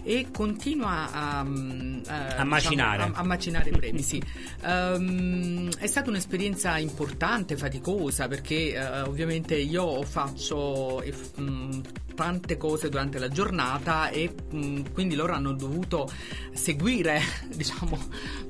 [0.03, 3.03] e continua a, mm, eh, A macinare.
[3.03, 4.21] a, a macinare premi, sì.
[4.63, 11.03] Ehm, è stata un'esperienza importante, faticosa, perché eh, ovviamente io faccio
[11.39, 11.79] mm,
[12.19, 16.11] tante cose durante la giornata e mm, quindi loro hanno dovuto
[16.51, 17.21] seguire,
[17.55, 17.97] diciamo,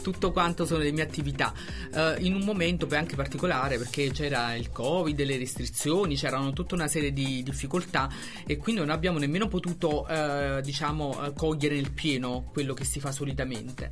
[0.01, 1.53] tutto quanto sono le mie attività.
[1.93, 6.73] Eh, in un momento poi anche particolare perché c'era il covid, le restrizioni, c'erano tutta
[6.73, 8.10] una serie di difficoltà
[8.47, 12.99] e quindi non abbiamo nemmeno potuto eh, diciamo eh, cogliere nel pieno quello che si
[12.99, 13.91] fa solitamente.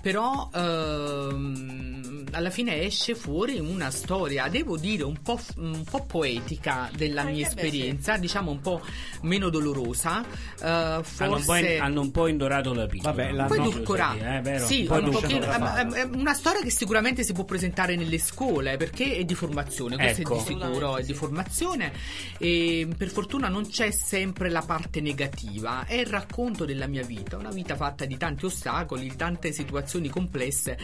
[0.00, 6.06] Però ehm, alla fine esce fuori una storia devo dire un po', f- un po'
[6.06, 8.80] poetica della mia beh, esperienza diciamo un po'
[9.22, 13.10] meno dolorosa eh, Hanno, un po' in- forse hanno un po' indorato la pillola.
[13.12, 14.24] Vabbè, la- poi no, edulcorato.
[14.24, 14.66] Eh, vero?
[14.66, 15.46] Sì, un non pochino-
[15.94, 20.20] è- una storia che sicuramente si può presentare nelle scuole perché è di formazione, questo
[20.22, 20.34] Ecco.
[20.34, 21.92] è di sicuro, è di formazione
[22.38, 27.36] e per fortuna non c'è sempre la parte negativa, è il racconto della mia vita,
[27.36, 30.78] una vita fatta di tanti ostacoli, di tante situazioni complesse.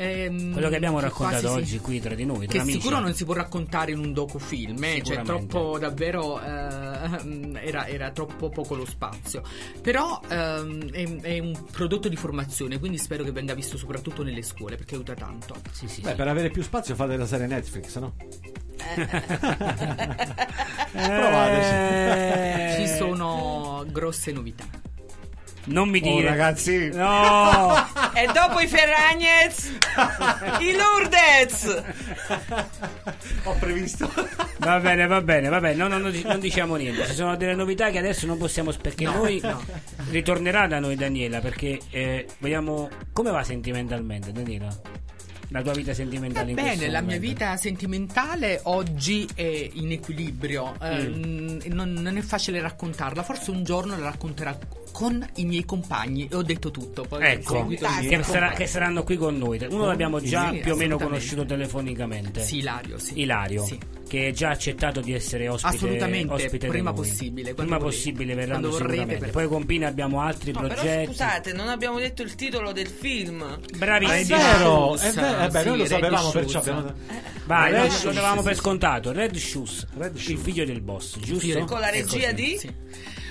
[0.00, 1.78] Ehm, Quello che abbiamo raccontato quasi oggi sì.
[1.80, 2.80] qui tra di noi, tra Che amici.
[2.80, 6.48] sicuro non si può raccontare in un docufilm, eh, cioè troppo davvero eh,
[7.60, 9.42] era, era troppo poco lo spazio.
[9.82, 14.40] Però ehm, è, è un prodotto di formazione, quindi spero che venga visto soprattutto nelle
[14.40, 15.56] scuole perché aiuta tanto.
[15.70, 16.14] Sì, sì, Beh, sì.
[16.14, 18.14] per avere più spazio fate la serie Netflix, no?
[20.92, 24.64] Eh, Ci sono grosse novità.
[25.70, 26.28] Non mi Oh, dire.
[26.28, 26.88] ragazzi.
[26.92, 27.74] No!
[28.12, 29.70] E dopo i Ferragnez,
[30.58, 31.82] i Lourdes.
[33.44, 34.10] Ho previsto.
[34.58, 35.76] Va bene, va bene, va bene.
[35.76, 37.06] No, no, no, non diciamo niente.
[37.06, 39.62] Ci sono delle novità che adesso non possiamo perché No, noi no.
[40.10, 44.68] ritornerà da noi Daniela perché eh, vogliamo come va sentimentalmente Daniela?
[45.52, 51.08] La tua vita sentimentale in Bene, la mia vita sentimentale oggi è in equilibrio, eh,
[51.08, 51.24] Mm.
[51.24, 54.56] mm, non, non è facile raccontarla, forse un giorno la racconterò
[54.92, 57.04] con i miei compagni e ho detto tutto.
[57.08, 59.58] Poi Ecco, che, sarà- che saranno qui con noi.
[59.58, 62.42] Uno Con- l'abbiamo già sì, più o meno conosciuto telefonicamente.
[62.42, 63.20] Sì, Ilario, sì.
[63.20, 63.78] Ilario, Sì.
[64.08, 65.76] che ha già accettato di essere ospite.
[65.76, 67.96] Assolutamente, ospite prima possibile, Prima vorrete.
[67.96, 69.16] possibile verranno Quando sicuramente.
[69.18, 71.06] per- Poi con Pina abbiamo altri No, però progetti.
[71.06, 73.58] scusate, non abbiamo detto il titolo del film.
[73.76, 74.12] Bravissimo.
[74.14, 76.92] È Red vero, è vero, eh beh, sì, noi lo sapevamo, perciò abbiamo...
[77.46, 79.12] Vai, Red lo davamo sì, per scontato.
[79.12, 81.64] Red Shoes, Red il figlio del boss, giusto?
[81.64, 82.34] Con la È regia così.
[82.34, 82.60] di?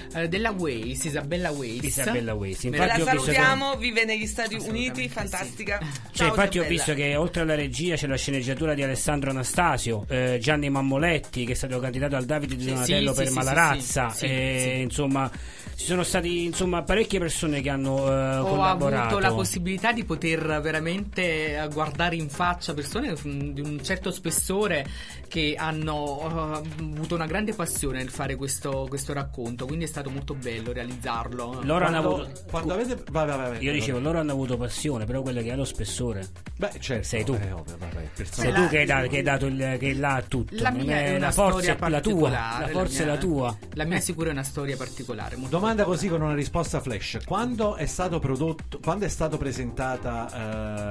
[0.10, 0.17] Sì.
[0.17, 1.86] eh, della Waze, Isabella Waze.
[1.86, 2.69] Isabella Waze.
[2.69, 5.78] la Infatti ho visto che- salutiamo, vive negli Stati Uniti, fantastica.
[5.80, 6.67] Cioè, Ciao, infatti ho Isabella.
[6.67, 11.52] visto che oltre alla regia c'è la sceneggiatura di Alessandro Anastasio, eh, Gianni Mammoletti che
[11.52, 14.72] è stato candidato al Davide di Sì, Donatello sì, per sì, Malarazza, sì, sì, e,
[14.76, 14.82] sì.
[14.82, 15.32] insomma
[15.76, 19.04] ci sono stati insomma, parecchie persone che hanno eh, Ho collaborato.
[19.15, 24.86] avuto la possibilità di poter veramente guardare in faccia persone di un certo spessore
[25.30, 29.98] che hanno eh, avuto una grande passione nel fare questo, questo racconto, quindi è stato
[30.07, 31.59] molto bello realizzarlo.
[31.63, 32.41] Loro hanno Quando- avuto.
[32.49, 33.63] quando avete- vai, vai.
[33.63, 36.25] Io dicevo, loro hanno avuto passione, però quella che ha lo spessore.
[36.57, 37.03] Beh, certo.
[37.07, 37.33] Sei tu.
[37.33, 40.21] eh, ovvio, vabbè, Sei tu che hai, dato, che hai dato il che là a
[40.21, 40.55] tutto.
[40.62, 42.29] La mia è una la forza storia è la tua.
[42.29, 43.57] La forza è mia- la tua.
[43.73, 45.35] La mia sicura è una storia particolare.
[45.35, 47.17] molto Domanda così con una risposta flash.
[47.25, 50.27] Quando è stato prodotto, quando è stata presentata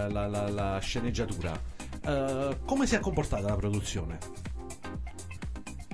[0.07, 1.59] eh, la, la- la sceneggiatura,
[2.05, 4.19] eh, come si è comportata la produzione?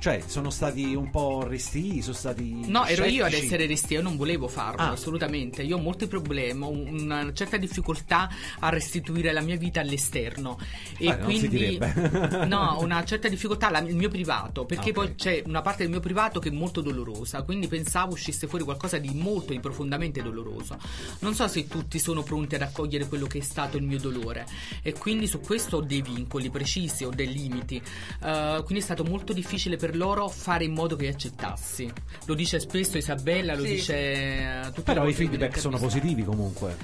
[0.04, 2.68] Cioè, sono stati un po' resti, sono stati.
[2.68, 3.46] No, ero io ad scettici?
[3.46, 4.90] essere restia, io non volevo farlo, Ah.
[4.90, 5.62] assolutamente.
[5.62, 10.58] Io ho molti problemi, ho una certa difficoltà a restituire la mia vita all'esterno.
[10.98, 11.78] E si quindi.
[12.48, 14.92] no, una certa difficoltà al mio privato, perché Ah, ok.
[14.92, 18.62] poi c'è una parte del mio privato che è molto dolorosa, quindi pensavo uscisse fuori
[18.64, 20.76] qualcosa di molto, di profondamente doloroso.
[21.20, 24.44] Non so se tutti sono pronti ad accogliere quello che è stato il mio dolore,
[24.82, 27.76] e quindi su questo ho dei vincoli precisi, ho dei limiti.
[28.22, 31.90] Eh, quindi è stato molto difficile per loro fare in modo che accettassi.
[32.26, 33.74] Lo dice spesso Isabella, lo Sì.
[33.74, 36.76] dice tutte le Però i feedback sono positivi comunque.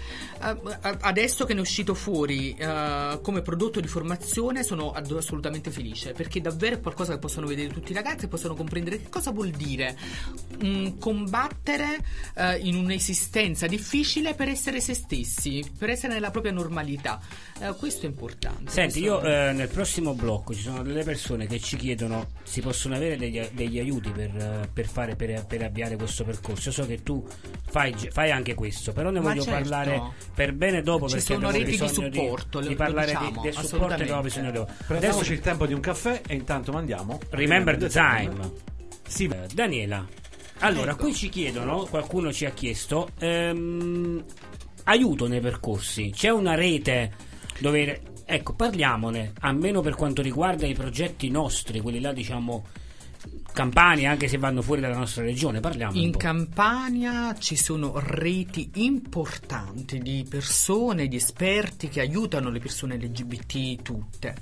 [0.43, 0.57] Eh,
[1.01, 6.13] adesso che ne è uscito fuori eh, come prodotto di formazione sono ad- assolutamente felice
[6.13, 9.31] perché davvero è qualcosa che possono vedere tutti i ragazzi e possono comprendere che cosa
[9.33, 9.97] vuol dire
[10.65, 11.99] mm, combattere
[12.37, 17.21] eh, in un'esistenza difficile per essere se stessi, per essere nella propria normalità.
[17.77, 18.71] Questo è importante.
[18.71, 22.95] Senti, Questo- io nel prossimo blocco ci sono delle persone che ci chiedono si possono
[23.01, 26.69] avere degli, degli aiuti per, per fare per, per avviare questo percorso.
[26.69, 27.27] Io so che tu
[27.69, 29.59] fai, fai anche questo, però ne Ma voglio certo.
[29.59, 30.03] parlare
[30.35, 33.13] per bene dopo Ci perché sono abbiamo reti di bisogno supporto, di, lo- di parlare
[33.13, 34.73] di- diciamo, del supporto che abbiamo bisogno dopo.
[34.87, 37.19] Prendiamoci il tempo di un caffè e intanto mandiamo.
[37.31, 38.53] Remember the time.
[39.07, 39.25] Sì.
[39.25, 40.07] Eh, Daniela,
[40.59, 41.03] allora Ecco.
[41.05, 44.25] qui ci chiedono, qualcuno ci ha chiesto, ehm,
[44.85, 46.11] aiuto nei percorsi.
[46.15, 47.13] C'è una rete
[47.59, 48.03] dove...
[48.33, 52.65] Ecco, parliamone, almeno per quanto riguarda i progetti nostri, quelli là diciamo
[53.53, 55.99] campani, anche se vanno fuori dalla nostra regione, parliamo.
[55.99, 63.83] In Campania ci sono reti importanti di persone, di esperti che aiutano le persone LGBT
[63.83, 64.35] tutte,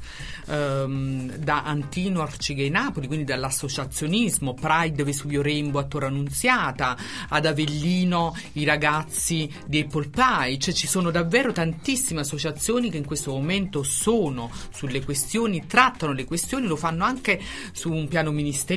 [0.49, 6.97] Ehm, da Antino Arcigay Napoli, quindi dall'associazionismo, Pride Vesuvio Rainbow a Torre Annunziata,
[7.29, 13.05] ad Avellino i ragazzi di Apple Pie, cioè ci sono davvero tantissime associazioni che in
[13.05, 17.41] questo momento sono sulle questioni, trattano le questioni, lo fanno anche
[17.73, 18.68] su un piano ministeriale,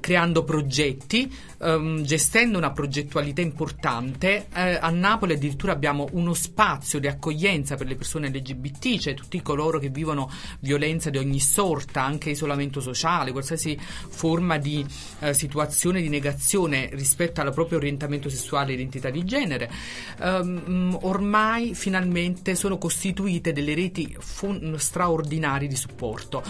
[0.00, 4.46] creando progetti, ehm, gestendo una progettualità importante.
[4.52, 9.40] Eh, a Napoli addirittura abbiamo uno spazio di accoglienza per le persone LGBT, cioè tutti
[9.42, 14.84] coloro che vivono violenza di ogni sorta, anche isolamento sociale, qualsiasi forma di
[15.20, 19.70] eh, situazione di negazione rispetto al proprio orientamento sessuale e identità di genere.
[20.20, 26.42] Ehm, ormai finalmente sono costituite delle reti fon- straordinarie di supporto.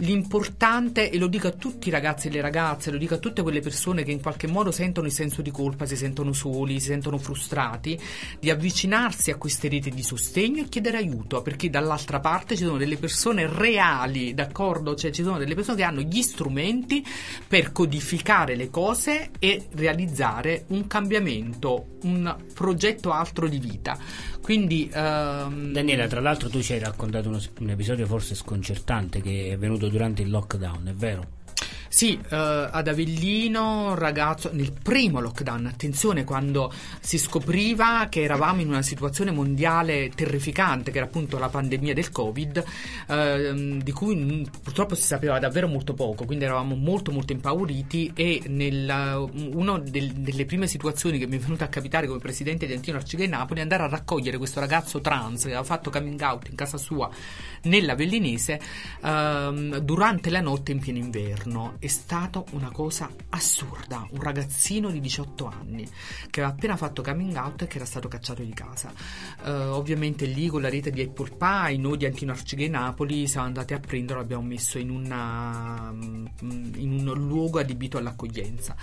[0.00, 3.42] L'importante, e lo dico a tutti i ragazzi e le ragazze, lo dico a tutte
[3.42, 6.86] quelle persone che in qualche modo sentono il senso di colpa, si sentono soli, si
[6.86, 7.98] sentono frustrati,
[8.40, 12.78] di avvicinarsi a queste reti di sostegno e chiedere aiuto, perché dall'altra parte ci sono
[12.78, 14.94] delle persone reali, d'accordo?
[14.94, 17.04] Cioè ci sono delle persone che hanno gli strumenti
[17.46, 23.98] per codificare le cose e realizzare un cambiamento, un progetto altro di vita.
[24.40, 29.50] Quindi ehm, Daniela, tra l'altro tu ci hai raccontato uno- un episodio forse sconcertante che
[29.52, 31.36] è venuto durante il lockdown, è vero?
[31.88, 32.36] Sì, eh,
[32.70, 36.70] ad Avellino, ragazzo, nel primo lockdown, attenzione, quando
[37.00, 42.10] si scopriva che eravamo in una situazione mondiale terrificante, che era appunto la pandemia del
[42.10, 42.62] Covid,
[43.08, 48.42] ehm, di cui purtroppo si sapeva davvero molto poco, quindi eravamo molto molto impauriti e
[48.46, 53.28] una delle prime situazioni che mi è venuta a capitare come presidente di Antino Arcigay
[53.28, 56.76] Napoli è andare a raccogliere questo ragazzo trans che aveva fatto coming out in casa
[56.76, 57.08] sua
[57.62, 58.60] nella Vellinese
[59.02, 61.76] ehm, durante la notte in pieno inverno.
[61.78, 64.06] È stata una cosa assurda.
[64.10, 65.88] Un ragazzino di 18 anni
[66.30, 68.92] che aveva appena fatto coming out e che era stato cacciato di casa.
[69.44, 73.46] Eh, ovviamente lì con la rete di Apple Pie, noi di Antino Arcigay Napoli siamo
[73.46, 76.26] andati a prenderlo, l'abbiamo messo in, una, mm,
[76.76, 78.74] in un luogo adibito all'accoglienza.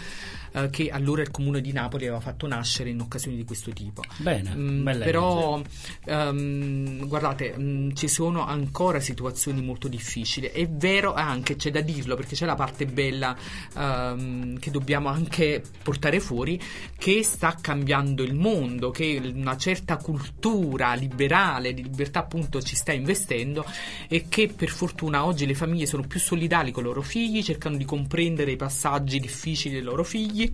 [0.54, 4.02] eh, che allora il comune di Napoli aveva fatto nascere in occasioni di questo tipo.
[4.18, 5.62] Bene, Mm, bella però
[6.06, 10.48] ehm, guardate, mm, ci sono ancora situazioni molto difficili.
[10.48, 13.36] È vero anche, c'è da dirlo, perché c'è la parte parte bella
[13.76, 16.60] ehm, che dobbiamo anche portare fuori,
[16.98, 22.92] che sta cambiando il mondo, che una certa cultura liberale, di libertà appunto ci sta
[22.92, 23.66] investendo
[24.08, 27.78] e che per fortuna oggi le famiglie sono più solidali con i loro figli, cercano
[27.78, 30.52] di comprendere i passaggi difficili dei loro figli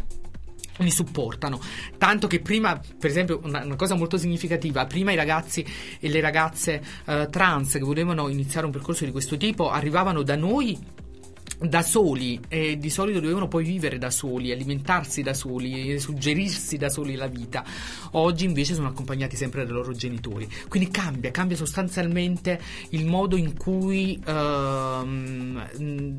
[0.78, 1.60] li supportano.
[1.98, 5.66] Tanto che prima, per esempio, una, una, cosa molto significativa, prima i ragazzi
[6.00, 10.36] e le ragazze eh, trans che volevano iniziare un percorso di questo tipo arrivavano da
[10.36, 10.80] noi
[11.60, 16.90] da soli e di solito dovevano poi vivere da soli, alimentarsi da soli, suggerirsi da
[16.90, 17.64] soli la vita.
[18.12, 20.50] Oggi invece sono accompagnati sempre dai loro genitori.
[20.68, 25.68] Quindi cambia, cambia sostanzialmente il modo in cui ehm,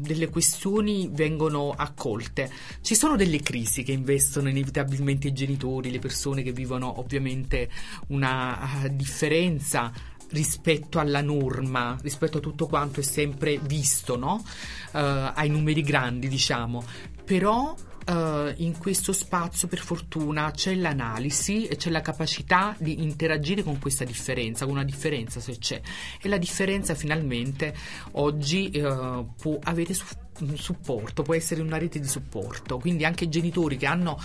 [0.00, 2.50] delle questioni vengono accolte.
[2.80, 7.68] Ci sono delle crisi che investono inevitabilmente i genitori, le persone che vivono ovviamente
[8.08, 9.92] una uh, differenza
[10.32, 14.42] rispetto alla norma, rispetto a tutto quanto è sempre visto, no?
[14.92, 14.98] uh,
[15.34, 16.82] ai numeri grandi, diciamo.
[17.24, 17.74] Però
[18.04, 23.78] Uh, in questo spazio, per fortuna, c'è l'analisi e c'è la capacità di interagire con
[23.78, 25.80] questa differenza, con una differenza se c'è.
[26.20, 27.72] E la differenza finalmente
[28.14, 30.04] oggi uh, può avere su-
[30.54, 32.78] supporto, può essere una rete di supporto.
[32.78, 34.20] Quindi anche i genitori che hanno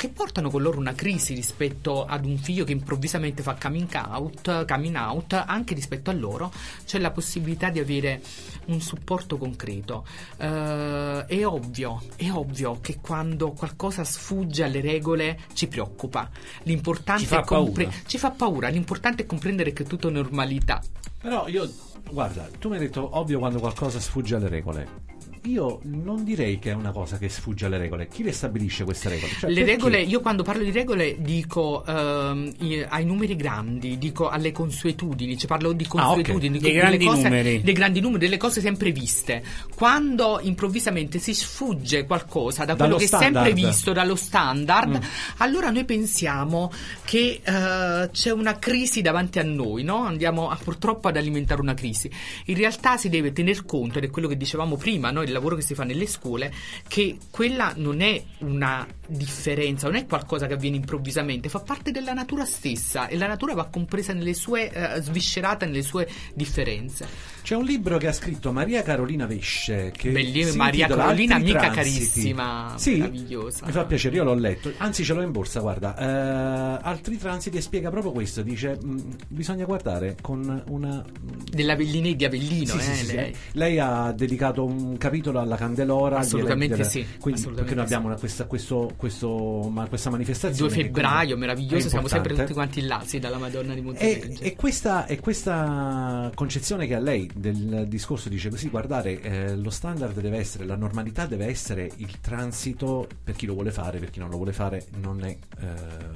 [0.00, 4.64] che portano con loro una crisi rispetto ad un figlio che improvvisamente fa coming out,
[4.64, 6.50] coming out anche rispetto a loro
[6.86, 8.22] c'è la possibilità di avere
[8.68, 10.06] un supporto concreto.
[10.38, 16.30] Uh, è ovvio, è ovvio che quando qualcosa sfugge alle regole ci preoccupa.
[16.62, 18.00] L'importante ci fa è compre- paura.
[18.06, 20.82] ci fa paura, l'importante è comprendere che è tutto normalità.
[21.20, 21.70] Però io,
[22.10, 25.09] guarda, tu mi hai detto ovvio quando qualcosa sfugge alle regole.
[25.44, 28.08] Io non direi che è una cosa che sfugge alle regole.
[28.08, 29.32] Chi le stabilisce queste regole?
[29.38, 29.70] Cioè, le perché?
[29.72, 32.54] regole, io quando parlo di regole dico ehm,
[32.88, 37.04] ai numeri grandi, dico alle consuetudini, cioè parlo di Ah, consuetudini, dico Dei delle grandi
[37.06, 37.60] cose- numeri.
[37.62, 39.42] dei grandi numeri, delle cose sempre viste.
[39.74, 43.46] Quando improvvisamente si sfugge qualcosa da quello Dallo che è standard.
[43.46, 45.02] sempre visto dallo standard, Mm.
[45.38, 46.70] allora noi pensiamo
[47.04, 50.04] che eh, c'è una crisi davanti a noi, no?
[50.04, 52.10] Andiamo a- purtroppo ad alimentare una crisi.
[52.46, 55.28] In realtà si deve tener conto, ed è quello che dicevamo prima, no?
[55.30, 56.52] Il lavoro che si fa nelle scuole,
[56.86, 62.12] che quella non è una differenza, non è qualcosa che avviene improvvisamente, fa parte della
[62.12, 67.06] natura stessa e la natura va compresa nelle sue, eh, sviscerata nelle sue differenze.
[67.42, 69.92] C'è un libro che ha scritto Maria Carolina Vesce.
[69.96, 73.66] Che Bellissima, si Maria Carolina, amica carissima, Sì, meravigliosa.
[73.66, 75.96] Mi fa piacere, io l'ho letto, anzi ce l'ho in borsa, guarda.
[75.96, 81.04] Eh, altri transiti spiega proprio questo, dice mh, bisogna guardare con una...
[81.50, 83.14] Dell'Avellini di Avellino, Sì, eh, sì.
[83.14, 83.34] lei.
[83.52, 86.18] Lei ha dedicato un capitolo alla Candelora.
[86.18, 90.18] Assolutamente eventi sì, Quindi, assolutamente perché noi abbiamo una- questa, questo, questo, ma questa 2
[90.18, 90.72] manifestazione.
[90.72, 93.82] che febbraio, comunque meraviglioso, è siamo sempre tutti quanti là, sì, dalla Madonna di E,
[93.82, 94.40] Montevergine.
[94.40, 99.70] e questa, e questa concezione che ha lei del discorso dice così: guardare, eh, lo
[99.70, 104.10] standard deve essere, la normalità deve essere il transito per chi lo vuole fare, per
[104.10, 105.66] chi non lo vuole fare, non, è, eh,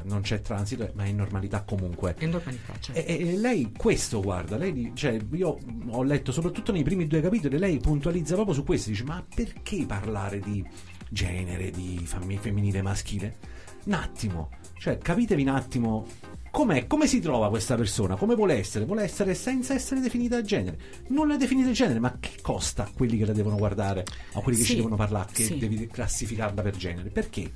[0.05, 2.15] non c'è transito, ma è normalità comunque.
[2.17, 3.01] È normalità, certo.
[3.01, 7.21] E, e- e lei questo guarda, lei cioè, io ho letto soprattutto nei primi due
[7.21, 10.65] capitoli, lei puntualizza proprio su questo, dice ma perché parlare di
[11.11, 13.37] genere, di femminile e maschile?
[13.87, 16.07] Un attimo, cioè capitevi un attimo
[16.55, 20.79] com'è, come si trova questa persona, come vuole essere, vuole essere senza essere definita genere,
[21.09, 24.41] non la definite a genere, ma che costa a quelli che la devono guardare, a
[24.41, 25.59] quelli che Sì, ci devono parlare, che sì.
[25.59, 27.51] devi classificarla per genere, perché?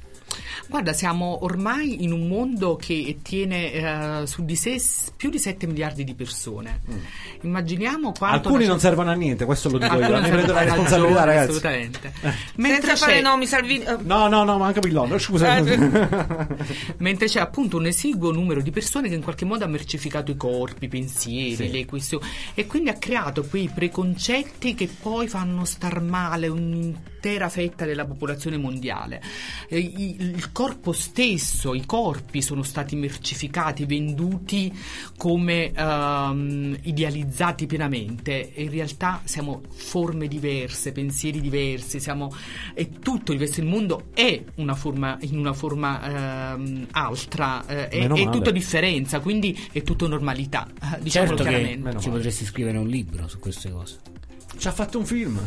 [0.68, 4.76] Guarda, siamo ormai in un mondo che tiene eh, su di sé
[5.16, 6.80] più di 7 miliardi di persone.
[7.42, 8.48] Immaginiamo quanto...
[8.48, 11.24] Alcuni non servono a niente, questo lo dico io, ne non prendo la responsabilità ragione,
[11.24, 11.48] ragazzi.
[11.50, 12.12] Assolutamente.
[12.56, 13.84] Senza fare nomi, Salvini.
[13.84, 15.56] eh, No, no, no, ma anche Pillon, scusa.
[15.56, 15.78] Eh,
[16.98, 20.36] Mentre c'è appunto un esiguo numero di persone che in qualche modo ha mercificato i
[20.36, 21.70] corpi, i pensieri, Sì.
[21.70, 22.24] le questioni
[22.54, 28.56] e quindi ha creato quei preconcetti che poi fanno star male un'intera fetta della popolazione
[28.56, 29.20] mondiale.
[29.68, 34.72] Eh, il corpo stesso, i corpi sono stati mercificati, venduti
[35.16, 42.34] come ehm, idealizzati pienamente in realtà siamo forme diverse, pensieri diversi, siamo
[42.74, 43.60] è tutto diverso.
[43.60, 48.50] Il mondo è una forma in una forma ehm, altra, eh, è, Meno è tutto
[48.80, 50.66] differenza, quindi è tutto normalità.
[50.94, 52.00] eh, Diciamolo certo che chiaramente.
[52.00, 53.98] Ci potresti scrivere un libro su queste cose.
[54.58, 55.38] Ci ha fatto un film.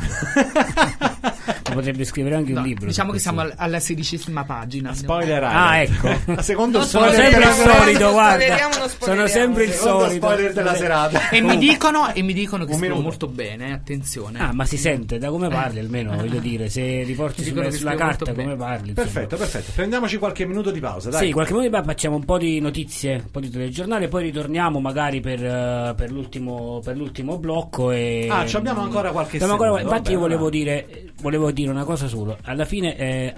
[1.72, 2.86] Potrebbe scrivere anche No, un libro.
[2.88, 4.94] diciamo che siamo al- alla sedicesima pagina.
[4.94, 6.10] Spoiler Ah, ecco.
[6.42, 8.58] Secondo Non Sono sempre il solito, guarda.
[9.00, 10.26] Sono sempre il solito.
[10.26, 11.30] spoiler della serata.
[11.30, 14.40] E mi dicono, e mi dicono che scrivo molto bene, eh, attenzione.
[14.40, 18.34] Ah, ma si sente da come parli almeno, voglio dire, se riporti sulla, sulla carta
[18.34, 18.94] come parli.
[18.94, 19.72] Perfetto, perfetto.
[19.74, 21.28] Prendiamoci qualche minuto di pausa, dai.
[21.28, 24.80] Sì, qualche minuto fa facciamo un po' di notizie, un po' di telegiornale, poi ritorniamo
[24.80, 27.92] magari per, eh, per l'ultimo, per l'ultimo blocco.
[27.92, 28.28] E...
[28.30, 30.50] Ah, ci abbiamo ancora qualche Abbiamo ancora- secondo, Infatti, io vabbè, volevo va.
[30.52, 32.38] dire, volevo dire una cosa solo.
[32.44, 33.34] Alla fine, eh,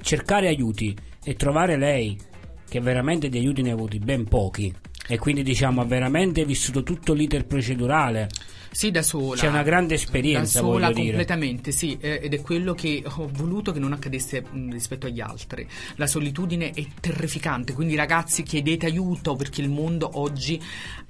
[0.00, 2.16] cercare aiuti e trovare lei,
[2.68, 4.72] che veramente di aiuti ne ha avuti ben pochi.
[5.10, 8.28] E quindi diciamo ha veramente vissuto tutto l'iter procedurale.
[8.70, 9.40] Sì, da sola.
[9.40, 11.06] C'è una grande esperienza, da sola, voglio dire.
[11.08, 15.20] completamente, sì, eh, ed è quello che ho voluto che non accadesse mh, rispetto agli
[15.20, 15.66] altri.
[15.96, 20.60] La solitudine è terrificante, quindi ragazzi chiedete aiuto perché il mondo oggi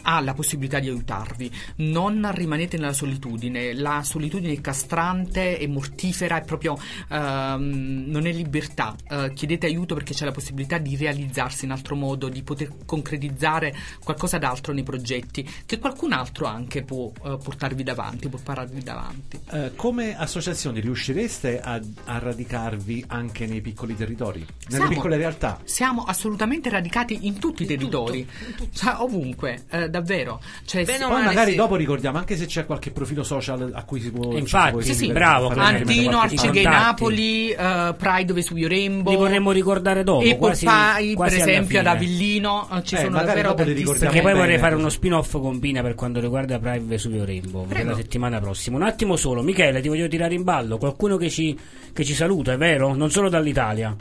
[0.02, 1.50] ha la possibilità di aiutarvi.
[1.76, 6.78] Non rimanete nella solitudine, la solitudine è castrante, è mortifera, è proprio
[7.10, 8.94] ehm, non è libertà.
[9.08, 13.74] Eh, chiedete aiuto perché c'è la possibilità di realizzarsi in altro modo, di poter concretizzare
[14.02, 19.40] qualcosa d'altro nei progetti che qualcun altro anche può eh, portarvi davanti, può pararvi davanti.
[19.52, 25.58] Eh, come associazioni riuscireste a, a radicarvi anche nei piccoli territori, nelle Siamo- piccole realtà?
[25.64, 28.28] Siamo assolutamente radicati in tutti i territori,
[28.74, 30.40] Cioè, ovunque, eh, davvero.
[30.66, 31.56] Cioè, o Poi magari sì.
[31.56, 34.36] dopo ricordiamo anche se c'è qualche profilo social a cui si può.
[34.36, 36.64] Infatti, si sì, sì, bravo, Antino, Arcigay.
[36.64, 39.10] Napoli, eh, Pride Vesuvio Rainbow.
[39.12, 40.22] Li vorremmo ricordare dopo.
[40.22, 41.86] E quasi, Popeye, quasi per esempio, ad.
[41.86, 42.68] Avellino.
[42.74, 43.98] eh, ci Eh, sono davvero tantissimi.
[43.98, 47.66] Perché poi bene, vorrei fare uno spin-off con Pina per quanto riguarda Prime Vesuvio Rainbow
[47.84, 48.76] la settimana prossima.
[48.76, 50.78] Un attimo solo, Michele, ti voglio tirare in ballo.
[50.78, 51.56] Qualcuno che ci,
[51.92, 52.94] che ci saluta, è vero?
[52.94, 53.96] Non solo dall'Italia.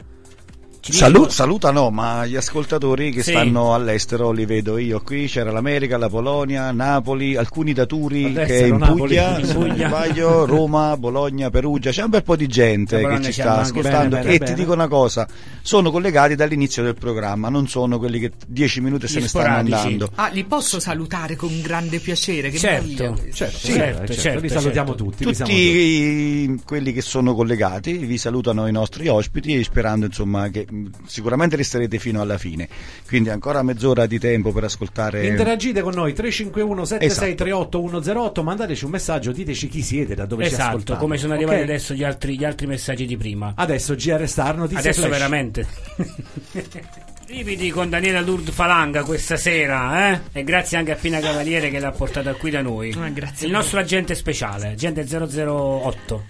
[0.80, 3.30] Salu- saluta no, ma gli ascoltatori che Sì.
[3.30, 8.46] stanno all'estero li vedo io qui, c'era l'America, la Polonia, Napoli, alcuni da Turi All'estero,
[8.46, 8.98] che è in Napoli.
[9.00, 9.88] Puglia, In Puglia.
[9.88, 14.22] sbaglio, Roma, Bologna, Perugia, c'è un bel po' di gente che ci sta ascoltando bene,
[14.22, 14.50] bene, e bene.
[14.52, 15.26] ti dico una cosa,
[15.62, 19.28] sono collegati dall'inizio del programma, non sono quelli che 10 minuti e se Gli ne
[19.28, 20.10] stanno andando.
[20.14, 22.50] Ah, li posso salutare con grande piacere.
[22.50, 23.18] Che Certo.
[23.32, 25.04] Certo, Sì, certo, certo, certo, li salutiamo certo.
[25.04, 25.24] tutti.
[25.24, 25.78] li siamo Tutti tutti.
[25.80, 30.66] i- quelli che sono collegati vi salutano i nostri ospiti sperando insomma che
[31.06, 32.68] sicuramente resterete fino alla fine.
[33.06, 37.00] Quindi ancora mezz'ora di tempo per ascoltare Interagite con noi 351 Esatto.
[37.08, 40.98] 7638 108 mandateci un messaggio, diteci chi siete, da dove ci Esatto, ascoltate.
[40.98, 41.64] come sono arrivati Ok?
[41.64, 43.52] adesso gli altri, gli altri messaggi di prima.
[43.56, 45.12] Adesso GR Star notizie Adesso flash.
[45.12, 45.66] veramente.
[47.28, 50.20] Ripeti con Daniela Lourdes Falanga questa sera, eh?
[50.32, 52.94] E grazie anche a Pina Cavaliere che l'ha portata qui da noi.
[52.98, 56.24] Ah, grazie Il nostro agente speciale, agente 008.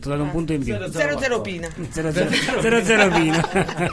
[0.00, 0.76] Ti ho dato un punto in più.
[0.76, 1.68] 00 Pina.
[1.90, 3.48] 00 Pina.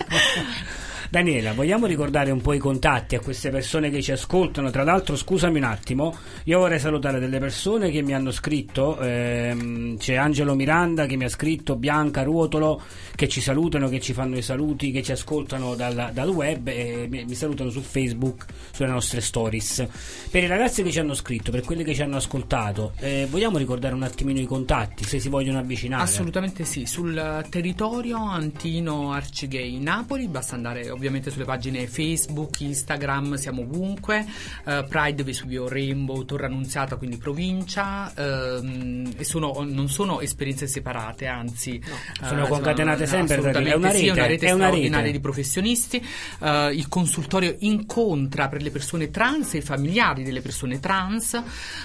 [1.15, 4.69] Daniela, vogliamo ricordare un po' i contatti a queste persone che ci ascoltano?
[4.69, 6.13] Tra l'altro, scusami un attimo,
[6.43, 8.99] io vorrei salutare delle persone che mi hanno scritto.
[8.99, 12.81] ehm, c'è Angelo Miranda che mi ha scritto, Bianca Ruotolo
[13.15, 17.07] che ci salutano, che ci fanno i saluti, che ci ascoltano dal, dal web e
[17.09, 19.87] mi, mi salutano su Facebook, sulle nostre stories.
[20.29, 23.57] Per i ragazzi che ci hanno scritto, per quelli che ci hanno ascoltato, eh, vogliamo
[23.57, 26.03] ricordare un attimino i contatti, se si vogliono avvicinare?
[26.03, 33.61] Assolutamente sì, sul territorio Antino Arcigay Napoli, basta andare ovviamente sulle pagine Facebook, Instagram, siamo
[33.61, 34.25] ovunque,
[34.65, 41.27] eh, Pride Vesuvio Rainbow, Torre Annunziata, quindi provincia, ehm, e sono, non sono esperienze separate,
[41.27, 41.81] anzi
[42.23, 44.51] Sono eh, concatenate sempre tra di- assolutamente è una sì, è una rete, rete è
[44.51, 45.17] una straordinaria rete.
[45.17, 46.05] di professionisti,
[46.41, 51.41] eh, il consultorio incontra per le persone trans e i familiari delle persone trans.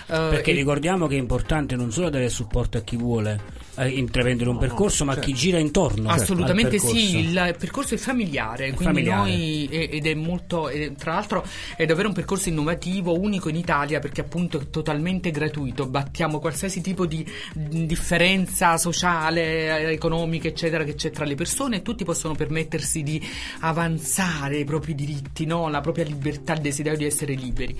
[0.06, 5.04] Perché ricordiamo che è importante non solo dare supporto a chi vuole intraprendere un percorso,
[5.04, 6.08] ma a chi gira intorno.
[6.10, 6.96] Assolutamente al percorso.
[6.96, 9.18] sì, il percorso è familiare, È quindi familiare.
[9.30, 11.44] noi e- ed è molto, e tra l'altro
[11.76, 16.80] è davvero un percorso innovativo, unico in Italia perché appunto è totalmente gratuito, battiamo qualsiasi
[16.80, 22.04] tipo di di differenza sociale, eh, economica eccetera che c'è tra le persone e tutti
[22.04, 23.20] possono permettersi di
[23.60, 25.68] avanzare i propri diritti, no?
[25.68, 27.76] la propria libertà, il desiderio di essere liberi.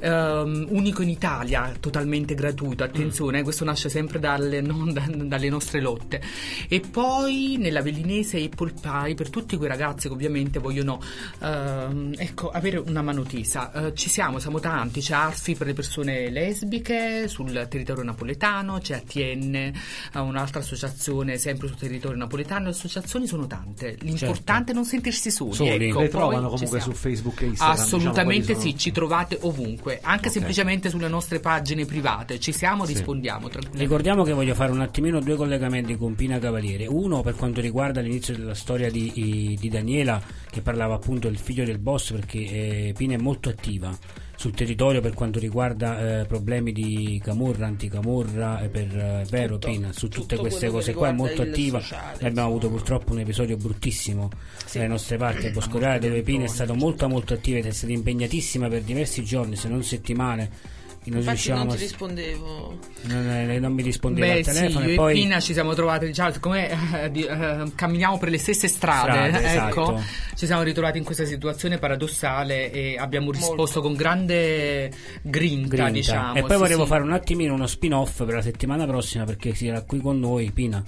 [0.00, 5.06] Ehm, unico in Italia, totalmente gratuito, attenzione, eh, questo nasce sempre dalle, non da-
[5.36, 6.20] dalle nostre lotte.
[6.68, 11.00] E poi nella Vellinese Apple Pie per tutti quei ragazzi che ovviamente vogliono
[11.40, 13.72] ehm, ecco, avere una mano tesa.
[13.72, 18.94] Eh, ci siamo, siamo tanti, c'è Arfi per le persone lesbiche sul territorio napoletano, c'è
[18.96, 19.72] ATN, eh,
[20.18, 25.54] un'altra associazione sempre sul territorio napoletano, le associazioni sono tante, l'importante è non sentirsi soli.
[25.54, 25.88] Soli.
[25.88, 27.76] ecco, Le trovano comunque su Facebook e Instagram.
[27.78, 30.32] Assolutamente diciamo, sì, ci trovate ovunque, anche Ok.
[30.32, 32.38] semplicemente sulle nostre pagine private.
[32.40, 32.94] Ci siamo, Sì.
[32.94, 33.82] rispondiamo tranquillamente.
[33.82, 36.86] Ricordiamo che voglio fare un attimino due collegamenti con Pina Cavaliere.
[36.86, 41.64] Uno per quanto riguarda l'inizio della storia di, di Daniela, che parlava appunto del figlio
[41.64, 43.96] del boss, perché eh, Pina è molto attiva
[44.38, 49.68] sul territorio per quanto riguarda eh, problemi di camorra, anticamorra, e per eh, vero Tutto.
[49.70, 51.80] Pina, su tutte queste cose qua è molto attiva.
[51.80, 54.30] sociale, abbiamo avuto purtroppo un episodio bruttissimo
[54.64, 54.76] Sì.
[54.78, 57.92] dalle nostre parti a Boscogare dove Pina è stata molto molto attiva ed è stata
[57.92, 60.74] impegnatissima per diversi giorni, se non settimane.
[61.06, 62.78] E Non Infatti non ti rispondevo.
[63.02, 65.52] non, eh, non mi rispondeva Beh al telefono sì, io e poi e Pina ci
[65.52, 70.02] siamo trovati, diciamo, come eh, eh, camminiamo per le stesse strade, Strade, ecco, esatto.
[70.34, 73.80] ci siamo ritrovati in questa situazione paradossale e abbiamo risposto Molto.
[73.82, 74.90] con grande
[75.22, 75.90] grinta, Grinta.
[75.90, 76.34] diciamo.
[76.34, 76.88] e poi sì, volevo sì.
[76.88, 80.18] fare un attimino uno spin off per la settimana prossima perché si era qui con
[80.18, 80.82] noi Pina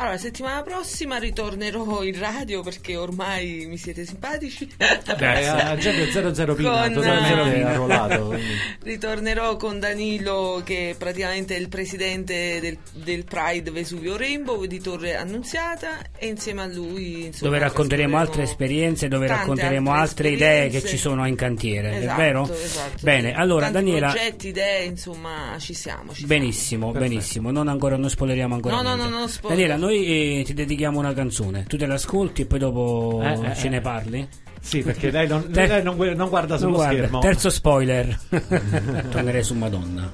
[0.00, 4.68] Allora, settimana prossima ritornerò in radio perché ormai mi siete simpatici.
[5.16, 8.26] Beh, a Genio 00 Pina, Con, totalmente arruolato.
[8.26, 8.44] quindi.
[8.82, 15.16] Ritornerò con Danilo che praticamente è il presidente del, del Pride Vesuvio Rainbow di Torre
[15.16, 20.68] Annunziata e insieme a lui insomma, dove racconteremo altre esperienze, dove racconteremo altre altre idee
[20.68, 22.50] che ci sono in cantiere, Esatto, è vero?
[22.52, 22.98] esatto.
[23.02, 26.12] Bene, allora Tanti Daniela, progetti, idee, insomma, ci siamo.
[26.14, 27.08] Ci benissimo, Perfetto.
[27.10, 29.12] benissimo, non ancora non spoileriamo ancora No, no, niente.
[29.12, 29.58] no, no, spoiler.
[29.58, 33.54] Daniela, noi eh, ti dedichiamo una canzone, tu te l'ascolti e poi dopo Eh, eh,
[33.54, 33.70] ce eh.
[33.70, 34.28] ne parli?
[34.60, 37.18] Sì, perché lei non, Ter- lei non, non guarda Non sullo guarda, schermo.
[37.20, 38.18] Terzo spoiler,
[39.08, 40.12] tornerei su Madonna,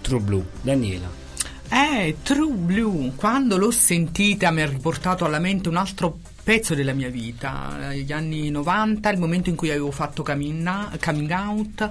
[0.00, 1.22] True Blue, Daniela.
[1.70, 6.92] Eh, True Blue, quando l'ho sentita mi ha riportato alla mente un altro pezzo della
[6.92, 11.90] mia vita, gli anni 90, il momento in cui avevo fatto coming coming out.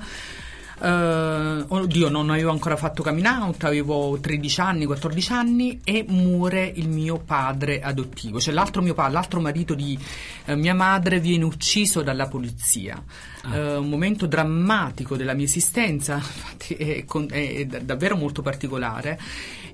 [0.81, 6.71] Eh, oddio, non avevo ancora fatto coming out, avevo 13 anni, 14 anni e muore
[6.75, 9.97] il mio padre adottivo, cioè l'altro mio padre, l'altro marito di
[10.45, 13.01] eh, mia madre viene ucciso dalla polizia.
[13.51, 19.19] Eh, un momento drammatico della mia esistenza, infatti è, con- è da- davvero molto particolare.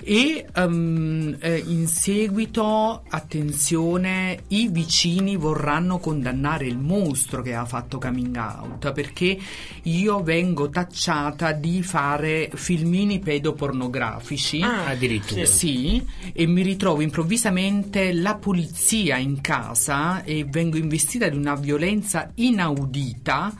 [0.03, 7.97] E ehm, eh, in seguito, attenzione, i vicini vorranno condannare il mostro che ha fatto
[7.97, 9.37] coming out perché
[9.83, 14.61] io vengo tacciata di fare filmini pedopornografici.
[14.61, 15.45] Ah, Addirittura.
[15.45, 22.31] Sì, e mi ritrovo improvvisamente la polizia in casa e vengo investita di una violenza
[22.35, 23.53] inaudita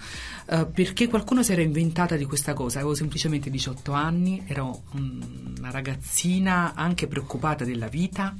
[0.51, 2.79] eh, perché qualcuno si era inventata di questa cosa.
[2.79, 8.35] Avevo semplicemente 18 anni, ero una ragazzina anche preoccupata della vita,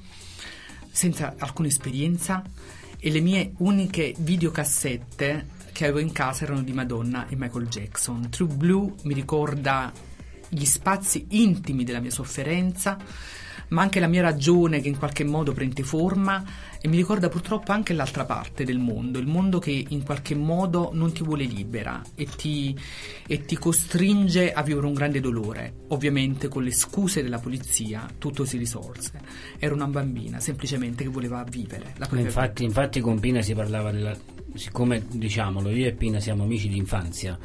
[0.90, 2.44] senza alcuna esperienza
[2.98, 8.30] e le mie uniche videocassette che avevo in casa erano di Madonna e Michael Jackson.
[8.30, 9.94] True Blue mi ricorda
[10.50, 12.98] gli spazi intimi della mia sofferenza,
[13.70, 16.44] ma anche la mia ragione che in qualche modo prende forma
[16.82, 20.92] e mi ricorda purtroppo anche l'altra parte del mondo, il mondo che in qualche modo
[20.94, 22.78] non ti vuole libera e ti,
[23.28, 25.74] e ti costringe a vivere un grande dolore.
[25.90, 29.20] Ovviamente con le scuse della polizia tutto si risolse.
[29.58, 31.94] Era una bambina semplicemente che voleva vivere
[32.28, 34.18] Infatti, infatti con Pina si parlava della...
[34.56, 37.38] Siccome diciamolo, io e Pina siamo amici di infanzia,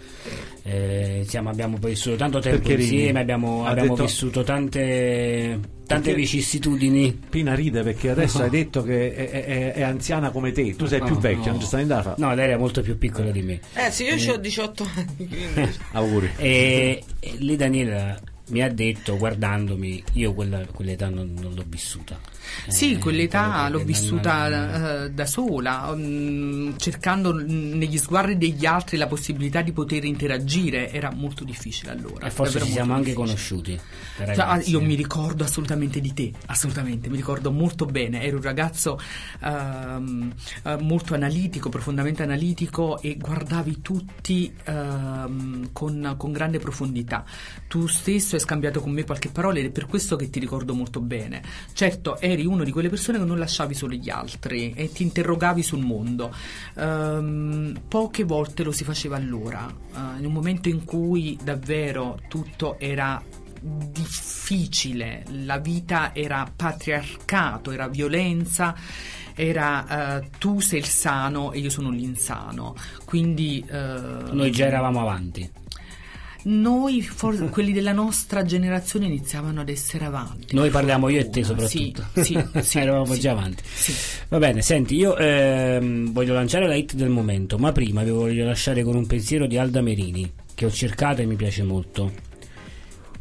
[0.63, 2.95] eh, siamo- abbiamo vissuto tanto tempo Perché ridi?
[2.95, 7.13] insieme, abbiamo, abbiamo detto- vissuto tante, tante Perché- vicissitudini.
[7.29, 10.75] Pina ride perché adesso hai detto che è, è- è anziana come te.
[10.77, 11.51] Tu sei più No, vecchio, no.
[11.53, 12.17] non ci sta niente da fare.
[12.19, 13.61] No, lei era molto più piccola di me.
[13.75, 15.29] Eh sì, io ho 18 anni.
[15.93, 16.31] Auguri.
[16.37, 22.19] E, e lì Daniela mi ha detto, guardandomi, io quella, quell'età non, non l'ho vissuta.
[22.67, 29.07] Sì, Eh, quell'età l'ho vissuta eh, da sola, mm, cercando negli sguardi degli altri la
[29.07, 30.91] possibilità di poter interagire.
[30.91, 32.27] Era molto difficile allora.
[32.27, 33.27] E forse ci siamo anche difficile.
[33.27, 33.75] conosciuti.
[33.75, 34.85] da Cioè, ragazzi, io eh.
[34.85, 38.23] mi ricordo assolutamente di te, assolutamente, mi ricordo molto bene.
[38.23, 38.99] Ero un ragazzo
[39.43, 40.33] ehm,
[40.65, 47.25] eh, molto analitico, profondamente analitico e guardavi tutti ehm, con, con grande profondità.
[47.69, 50.75] Tu stesso hai scambiato con me qualche parola ed è per questo che ti ricordo
[50.75, 51.43] molto bene.
[51.73, 55.63] Certo, eri una di quelle persone che non lasciavi solo gli altri e ti interrogavi
[55.63, 56.35] sul mondo.
[56.77, 62.79] Ehm, poche volte lo si faceva allora, eh, in un momento in cui davvero tutto
[62.79, 63.23] era
[63.65, 68.75] difficile, la vita era patriarcato, era violenza,
[69.35, 72.75] era eh, tu sei il sano e io sono l'insano.
[73.05, 73.99] Quindi eh,
[74.31, 75.51] Noi già eravamo avanti.
[76.45, 80.55] Noi, for- quelli della nostra generazione, iniziavano ad essere avanti.
[80.55, 82.05] Noi parliamo io e te soprattutto.
[82.15, 83.63] Sì, sì, sì, Eravamo sì, già avanti.
[83.67, 83.95] sì.
[84.29, 88.45] Va bene, senti, io ehm, voglio lanciare la hit del momento, ma prima vi voglio
[88.45, 92.13] lasciare con un pensiero di Alda Merini, che ho cercato e mi piace molto.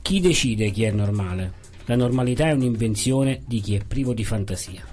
[0.02, 1.62] Chi decide chi è normale?
[1.86, 4.84] La normalità è un'invenzione di chi è privo di fantasia.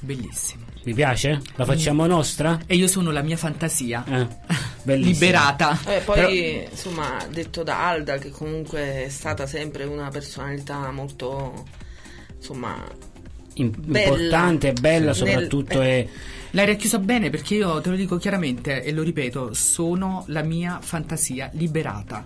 [0.00, 0.64] Bellissimo.
[0.84, 1.40] Vi piace?
[1.56, 2.60] La facciamo nostra?
[2.66, 4.04] E io sono la mia fantasia.
[4.06, 4.26] Eh,
[4.82, 5.12] bellissimo.
[5.14, 5.78] Liberata.
[5.86, 6.28] Eh, poi, Però-
[6.70, 11.64] insomma, detto da Alda, che comunque è stata sempre una personalità molto,
[12.36, 12.84] insomma,
[13.54, 14.04] In- bella.
[14.08, 16.08] importante e bella Nel- soprattutto eh, è
[16.52, 20.78] L'hai racchiusa bene perché io te lo dico chiaramente e lo ripeto, sono la mia
[20.80, 22.24] fantasia liberata.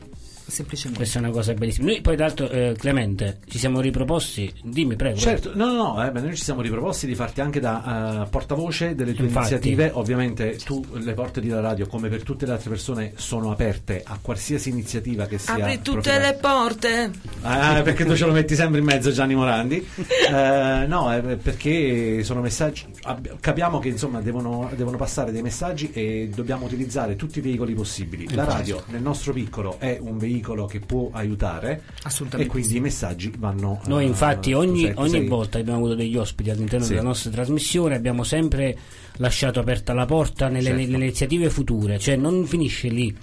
[0.53, 0.99] Semplicemente.
[1.03, 1.87] questa è una cosa bellissima.
[1.87, 5.17] Noi poi d'altro eh, Clemente ci siamo riproposti, dimmi prego.
[5.17, 8.29] Certo, no, no, no, eh, beh, noi ci siamo riproposti di farti anche da eh,
[8.29, 9.53] portavoce delle tue Infatti.
[9.55, 9.91] iniziative.
[9.95, 14.03] Ovviamente tu, le porte di La Radio, come per tutte le altre persone, sono aperte
[14.05, 15.55] a qualsiasi iniziativa che sia.
[15.55, 16.27] apri tutte profilata.
[16.27, 17.11] le porte.
[17.43, 19.87] Ah, perché tu ce lo metti sempre in mezzo Gianni Morandi
[20.33, 25.91] Eh, no eh, perché sono messaggi abbi- capiamo che insomma devono, devono passare dei messaggi
[25.93, 30.41] e dobbiamo utilizzare tutti i veicoli possibili la radio nel nostro piccolo è un veicolo
[30.43, 35.01] veicolo che può aiutare Assolutamente e quindi i messaggi vanno Noi eh, infatti ogni, Giuseppe,
[35.01, 36.90] ogni sei- volta che abbiamo avuto degli ospiti all'interno Sì.
[36.93, 38.76] della nostra trasmissione abbiamo sempre
[39.16, 40.90] lasciato aperta la porta nelle, Certo.
[40.90, 43.14] nelle iniziative future, cioè non finisce lì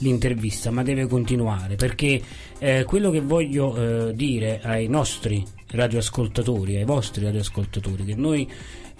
[0.00, 2.22] l'intervista ma deve continuare perché
[2.58, 8.48] eh, quello che voglio eh, dire ai nostri radioascoltatori, ai vostri radioascoltatori, che noi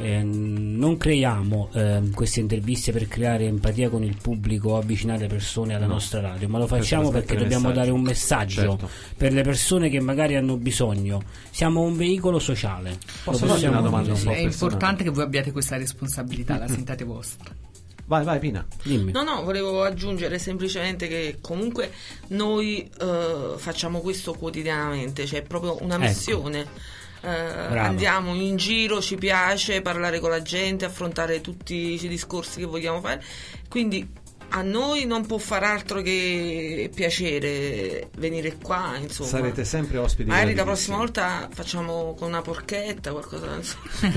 [0.01, 5.27] eh, non creiamo eh, queste interviste per creare empatia con il pubblico o avvicinare le
[5.27, 5.95] persone alla No.
[5.95, 8.89] nostra radio, ma lo facciamo perché dobbiamo dare un messaggio Certo.
[9.17, 11.23] per le persone che magari hanno bisogno.
[11.51, 12.97] Siamo un veicolo sociale.
[13.25, 14.53] Posso possiamo una domanda un po' È personale?
[14.53, 17.53] importante che voi abbiate questa responsabilità, la sentiate vostra.
[18.07, 18.65] Vai, vai Pina.
[18.85, 19.13] Dimmi.
[19.13, 21.91] No, no, volevo aggiungere semplicemente che comunque
[22.29, 26.05] noi eh, facciamo questo quotidianamente, cioè è proprio una Ecco.
[27.21, 32.67] Eh, andiamo in giro, ci piace parlare con la gente, affrontare tutti i discorsi che
[32.67, 33.23] vogliamo fare.
[33.69, 39.29] Quindi a noi non può far altro che piacere venire qua, insomma.
[39.29, 43.59] Sarete sempre ospiti Magari la prossima volta facciamo con una porchetta, qualcosa.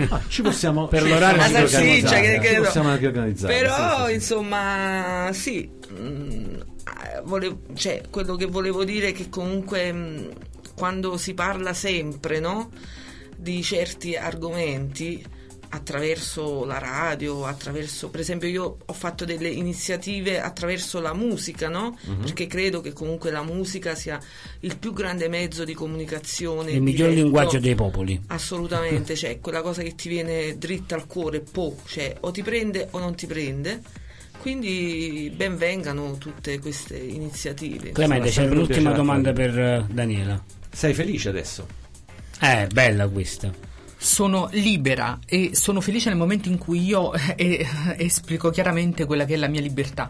[0.09, 2.61] Ah, ci possiamo Per l'orario La possiamo ci anche salsiccia, organizzare, che, che ci no.
[2.63, 9.09] possiamo anche organizzare Però, sì, insomma, sì, mm, eh, volevo- cioè, quello che volevo dire
[9.09, 10.29] è che comunque mm,
[10.81, 12.71] quando si parla sempre, no,
[13.37, 15.23] di certi argomenti
[15.69, 21.95] attraverso la radio, attraverso, per esempio io ho fatto delle iniziative attraverso la musica, no?
[22.03, 22.21] Mhm.
[22.21, 24.19] Perché credo che comunque la musica sia
[24.61, 26.71] il più grande mezzo di comunicazione.
[26.71, 28.19] Il miglior linguaggio dei popoli.
[28.29, 32.87] Assolutamente, cioè quella cosa che ti viene dritta al cuore, po', cioè o ti prende
[32.89, 33.83] o non ti prende.
[34.39, 37.91] Quindi ben vengano tutte queste iniziative.
[37.91, 40.59] Clemente, c'è l'ultima domanda per eh, Daniela.
[40.71, 41.67] Sei felice adesso
[42.39, 43.51] Eh, bella questa.
[43.97, 47.67] Sono libera e sono felice nel momento in cui io eh, eh,
[47.97, 50.09] esplico chiaramente quella che è la mia libertà.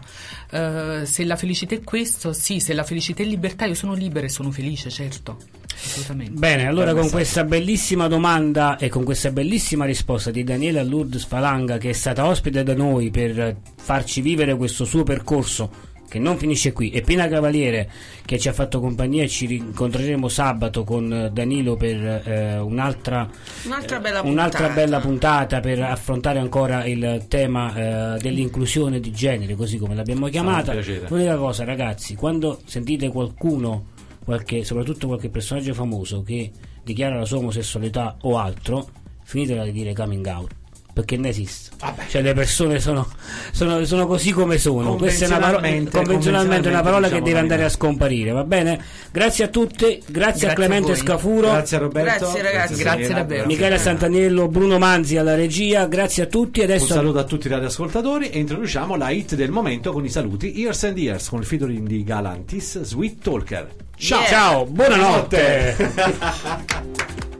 [0.50, 4.24] Eh, se la felicità è questo, sì, se la felicità è libertà, io sono libera
[4.24, 5.36] e sono felice, certo.
[5.74, 6.38] Assolutamente.
[6.38, 11.76] Bene, allora con questa bellissima domanda e con questa bellissima risposta di Daniela Lourdes Falanga
[11.76, 16.72] che è stata ospite da noi per farci vivere questo suo percorso che non finisce
[16.72, 17.88] qui e Pina Cavaliere
[18.26, 23.26] che ci ha fatto compagnia ci rincontreremo sabato con eh, Danilo per eh, un'altra
[23.64, 24.74] Un'altra bella un'altra puntata.
[24.74, 30.74] bella puntata per affrontare ancora il tema eh, dell'inclusione di genere, così come l'abbiamo chiamata.
[31.08, 33.86] L'unica cosa, ragazzi, quando sentite qualcuno,
[34.22, 36.50] qualche, soprattutto qualche personaggio famoso che
[36.84, 38.86] dichiara la sua omosessualità o altro,
[39.24, 40.60] finitela di dire coming out.
[40.94, 41.70] Perché ne esiste,
[42.10, 43.08] cioè le persone sono,
[43.50, 44.96] sono, sono così come sono.
[44.96, 47.96] Questa è una parola, Convenzionalmente- convenzionalmente una parola che diciamo deve andare a nominare.
[47.96, 48.84] scomparire, va bene?
[49.10, 50.96] Grazie a tutti, grazie, Grazie a a Clemente voi.
[50.96, 51.50] Scafuro.
[51.50, 52.74] grazie a Roberto Grazie, ragazzi.
[52.74, 53.46] Grazie Daniela, davvero.
[53.46, 56.58] Michele Santaniello, Bruno Manzi alla regia, grazie a tutti.
[56.60, 60.10] Un Adesso saluto a tutti i radioascoltatori e introduciamo la hit del momento con i
[60.10, 63.66] saluti Years and Years con il featuring di Galantis Sweet Talker.
[63.96, 64.24] Yeah.
[64.26, 65.74] ciao, buonanotte.
[65.78, 67.30] Buonanotte.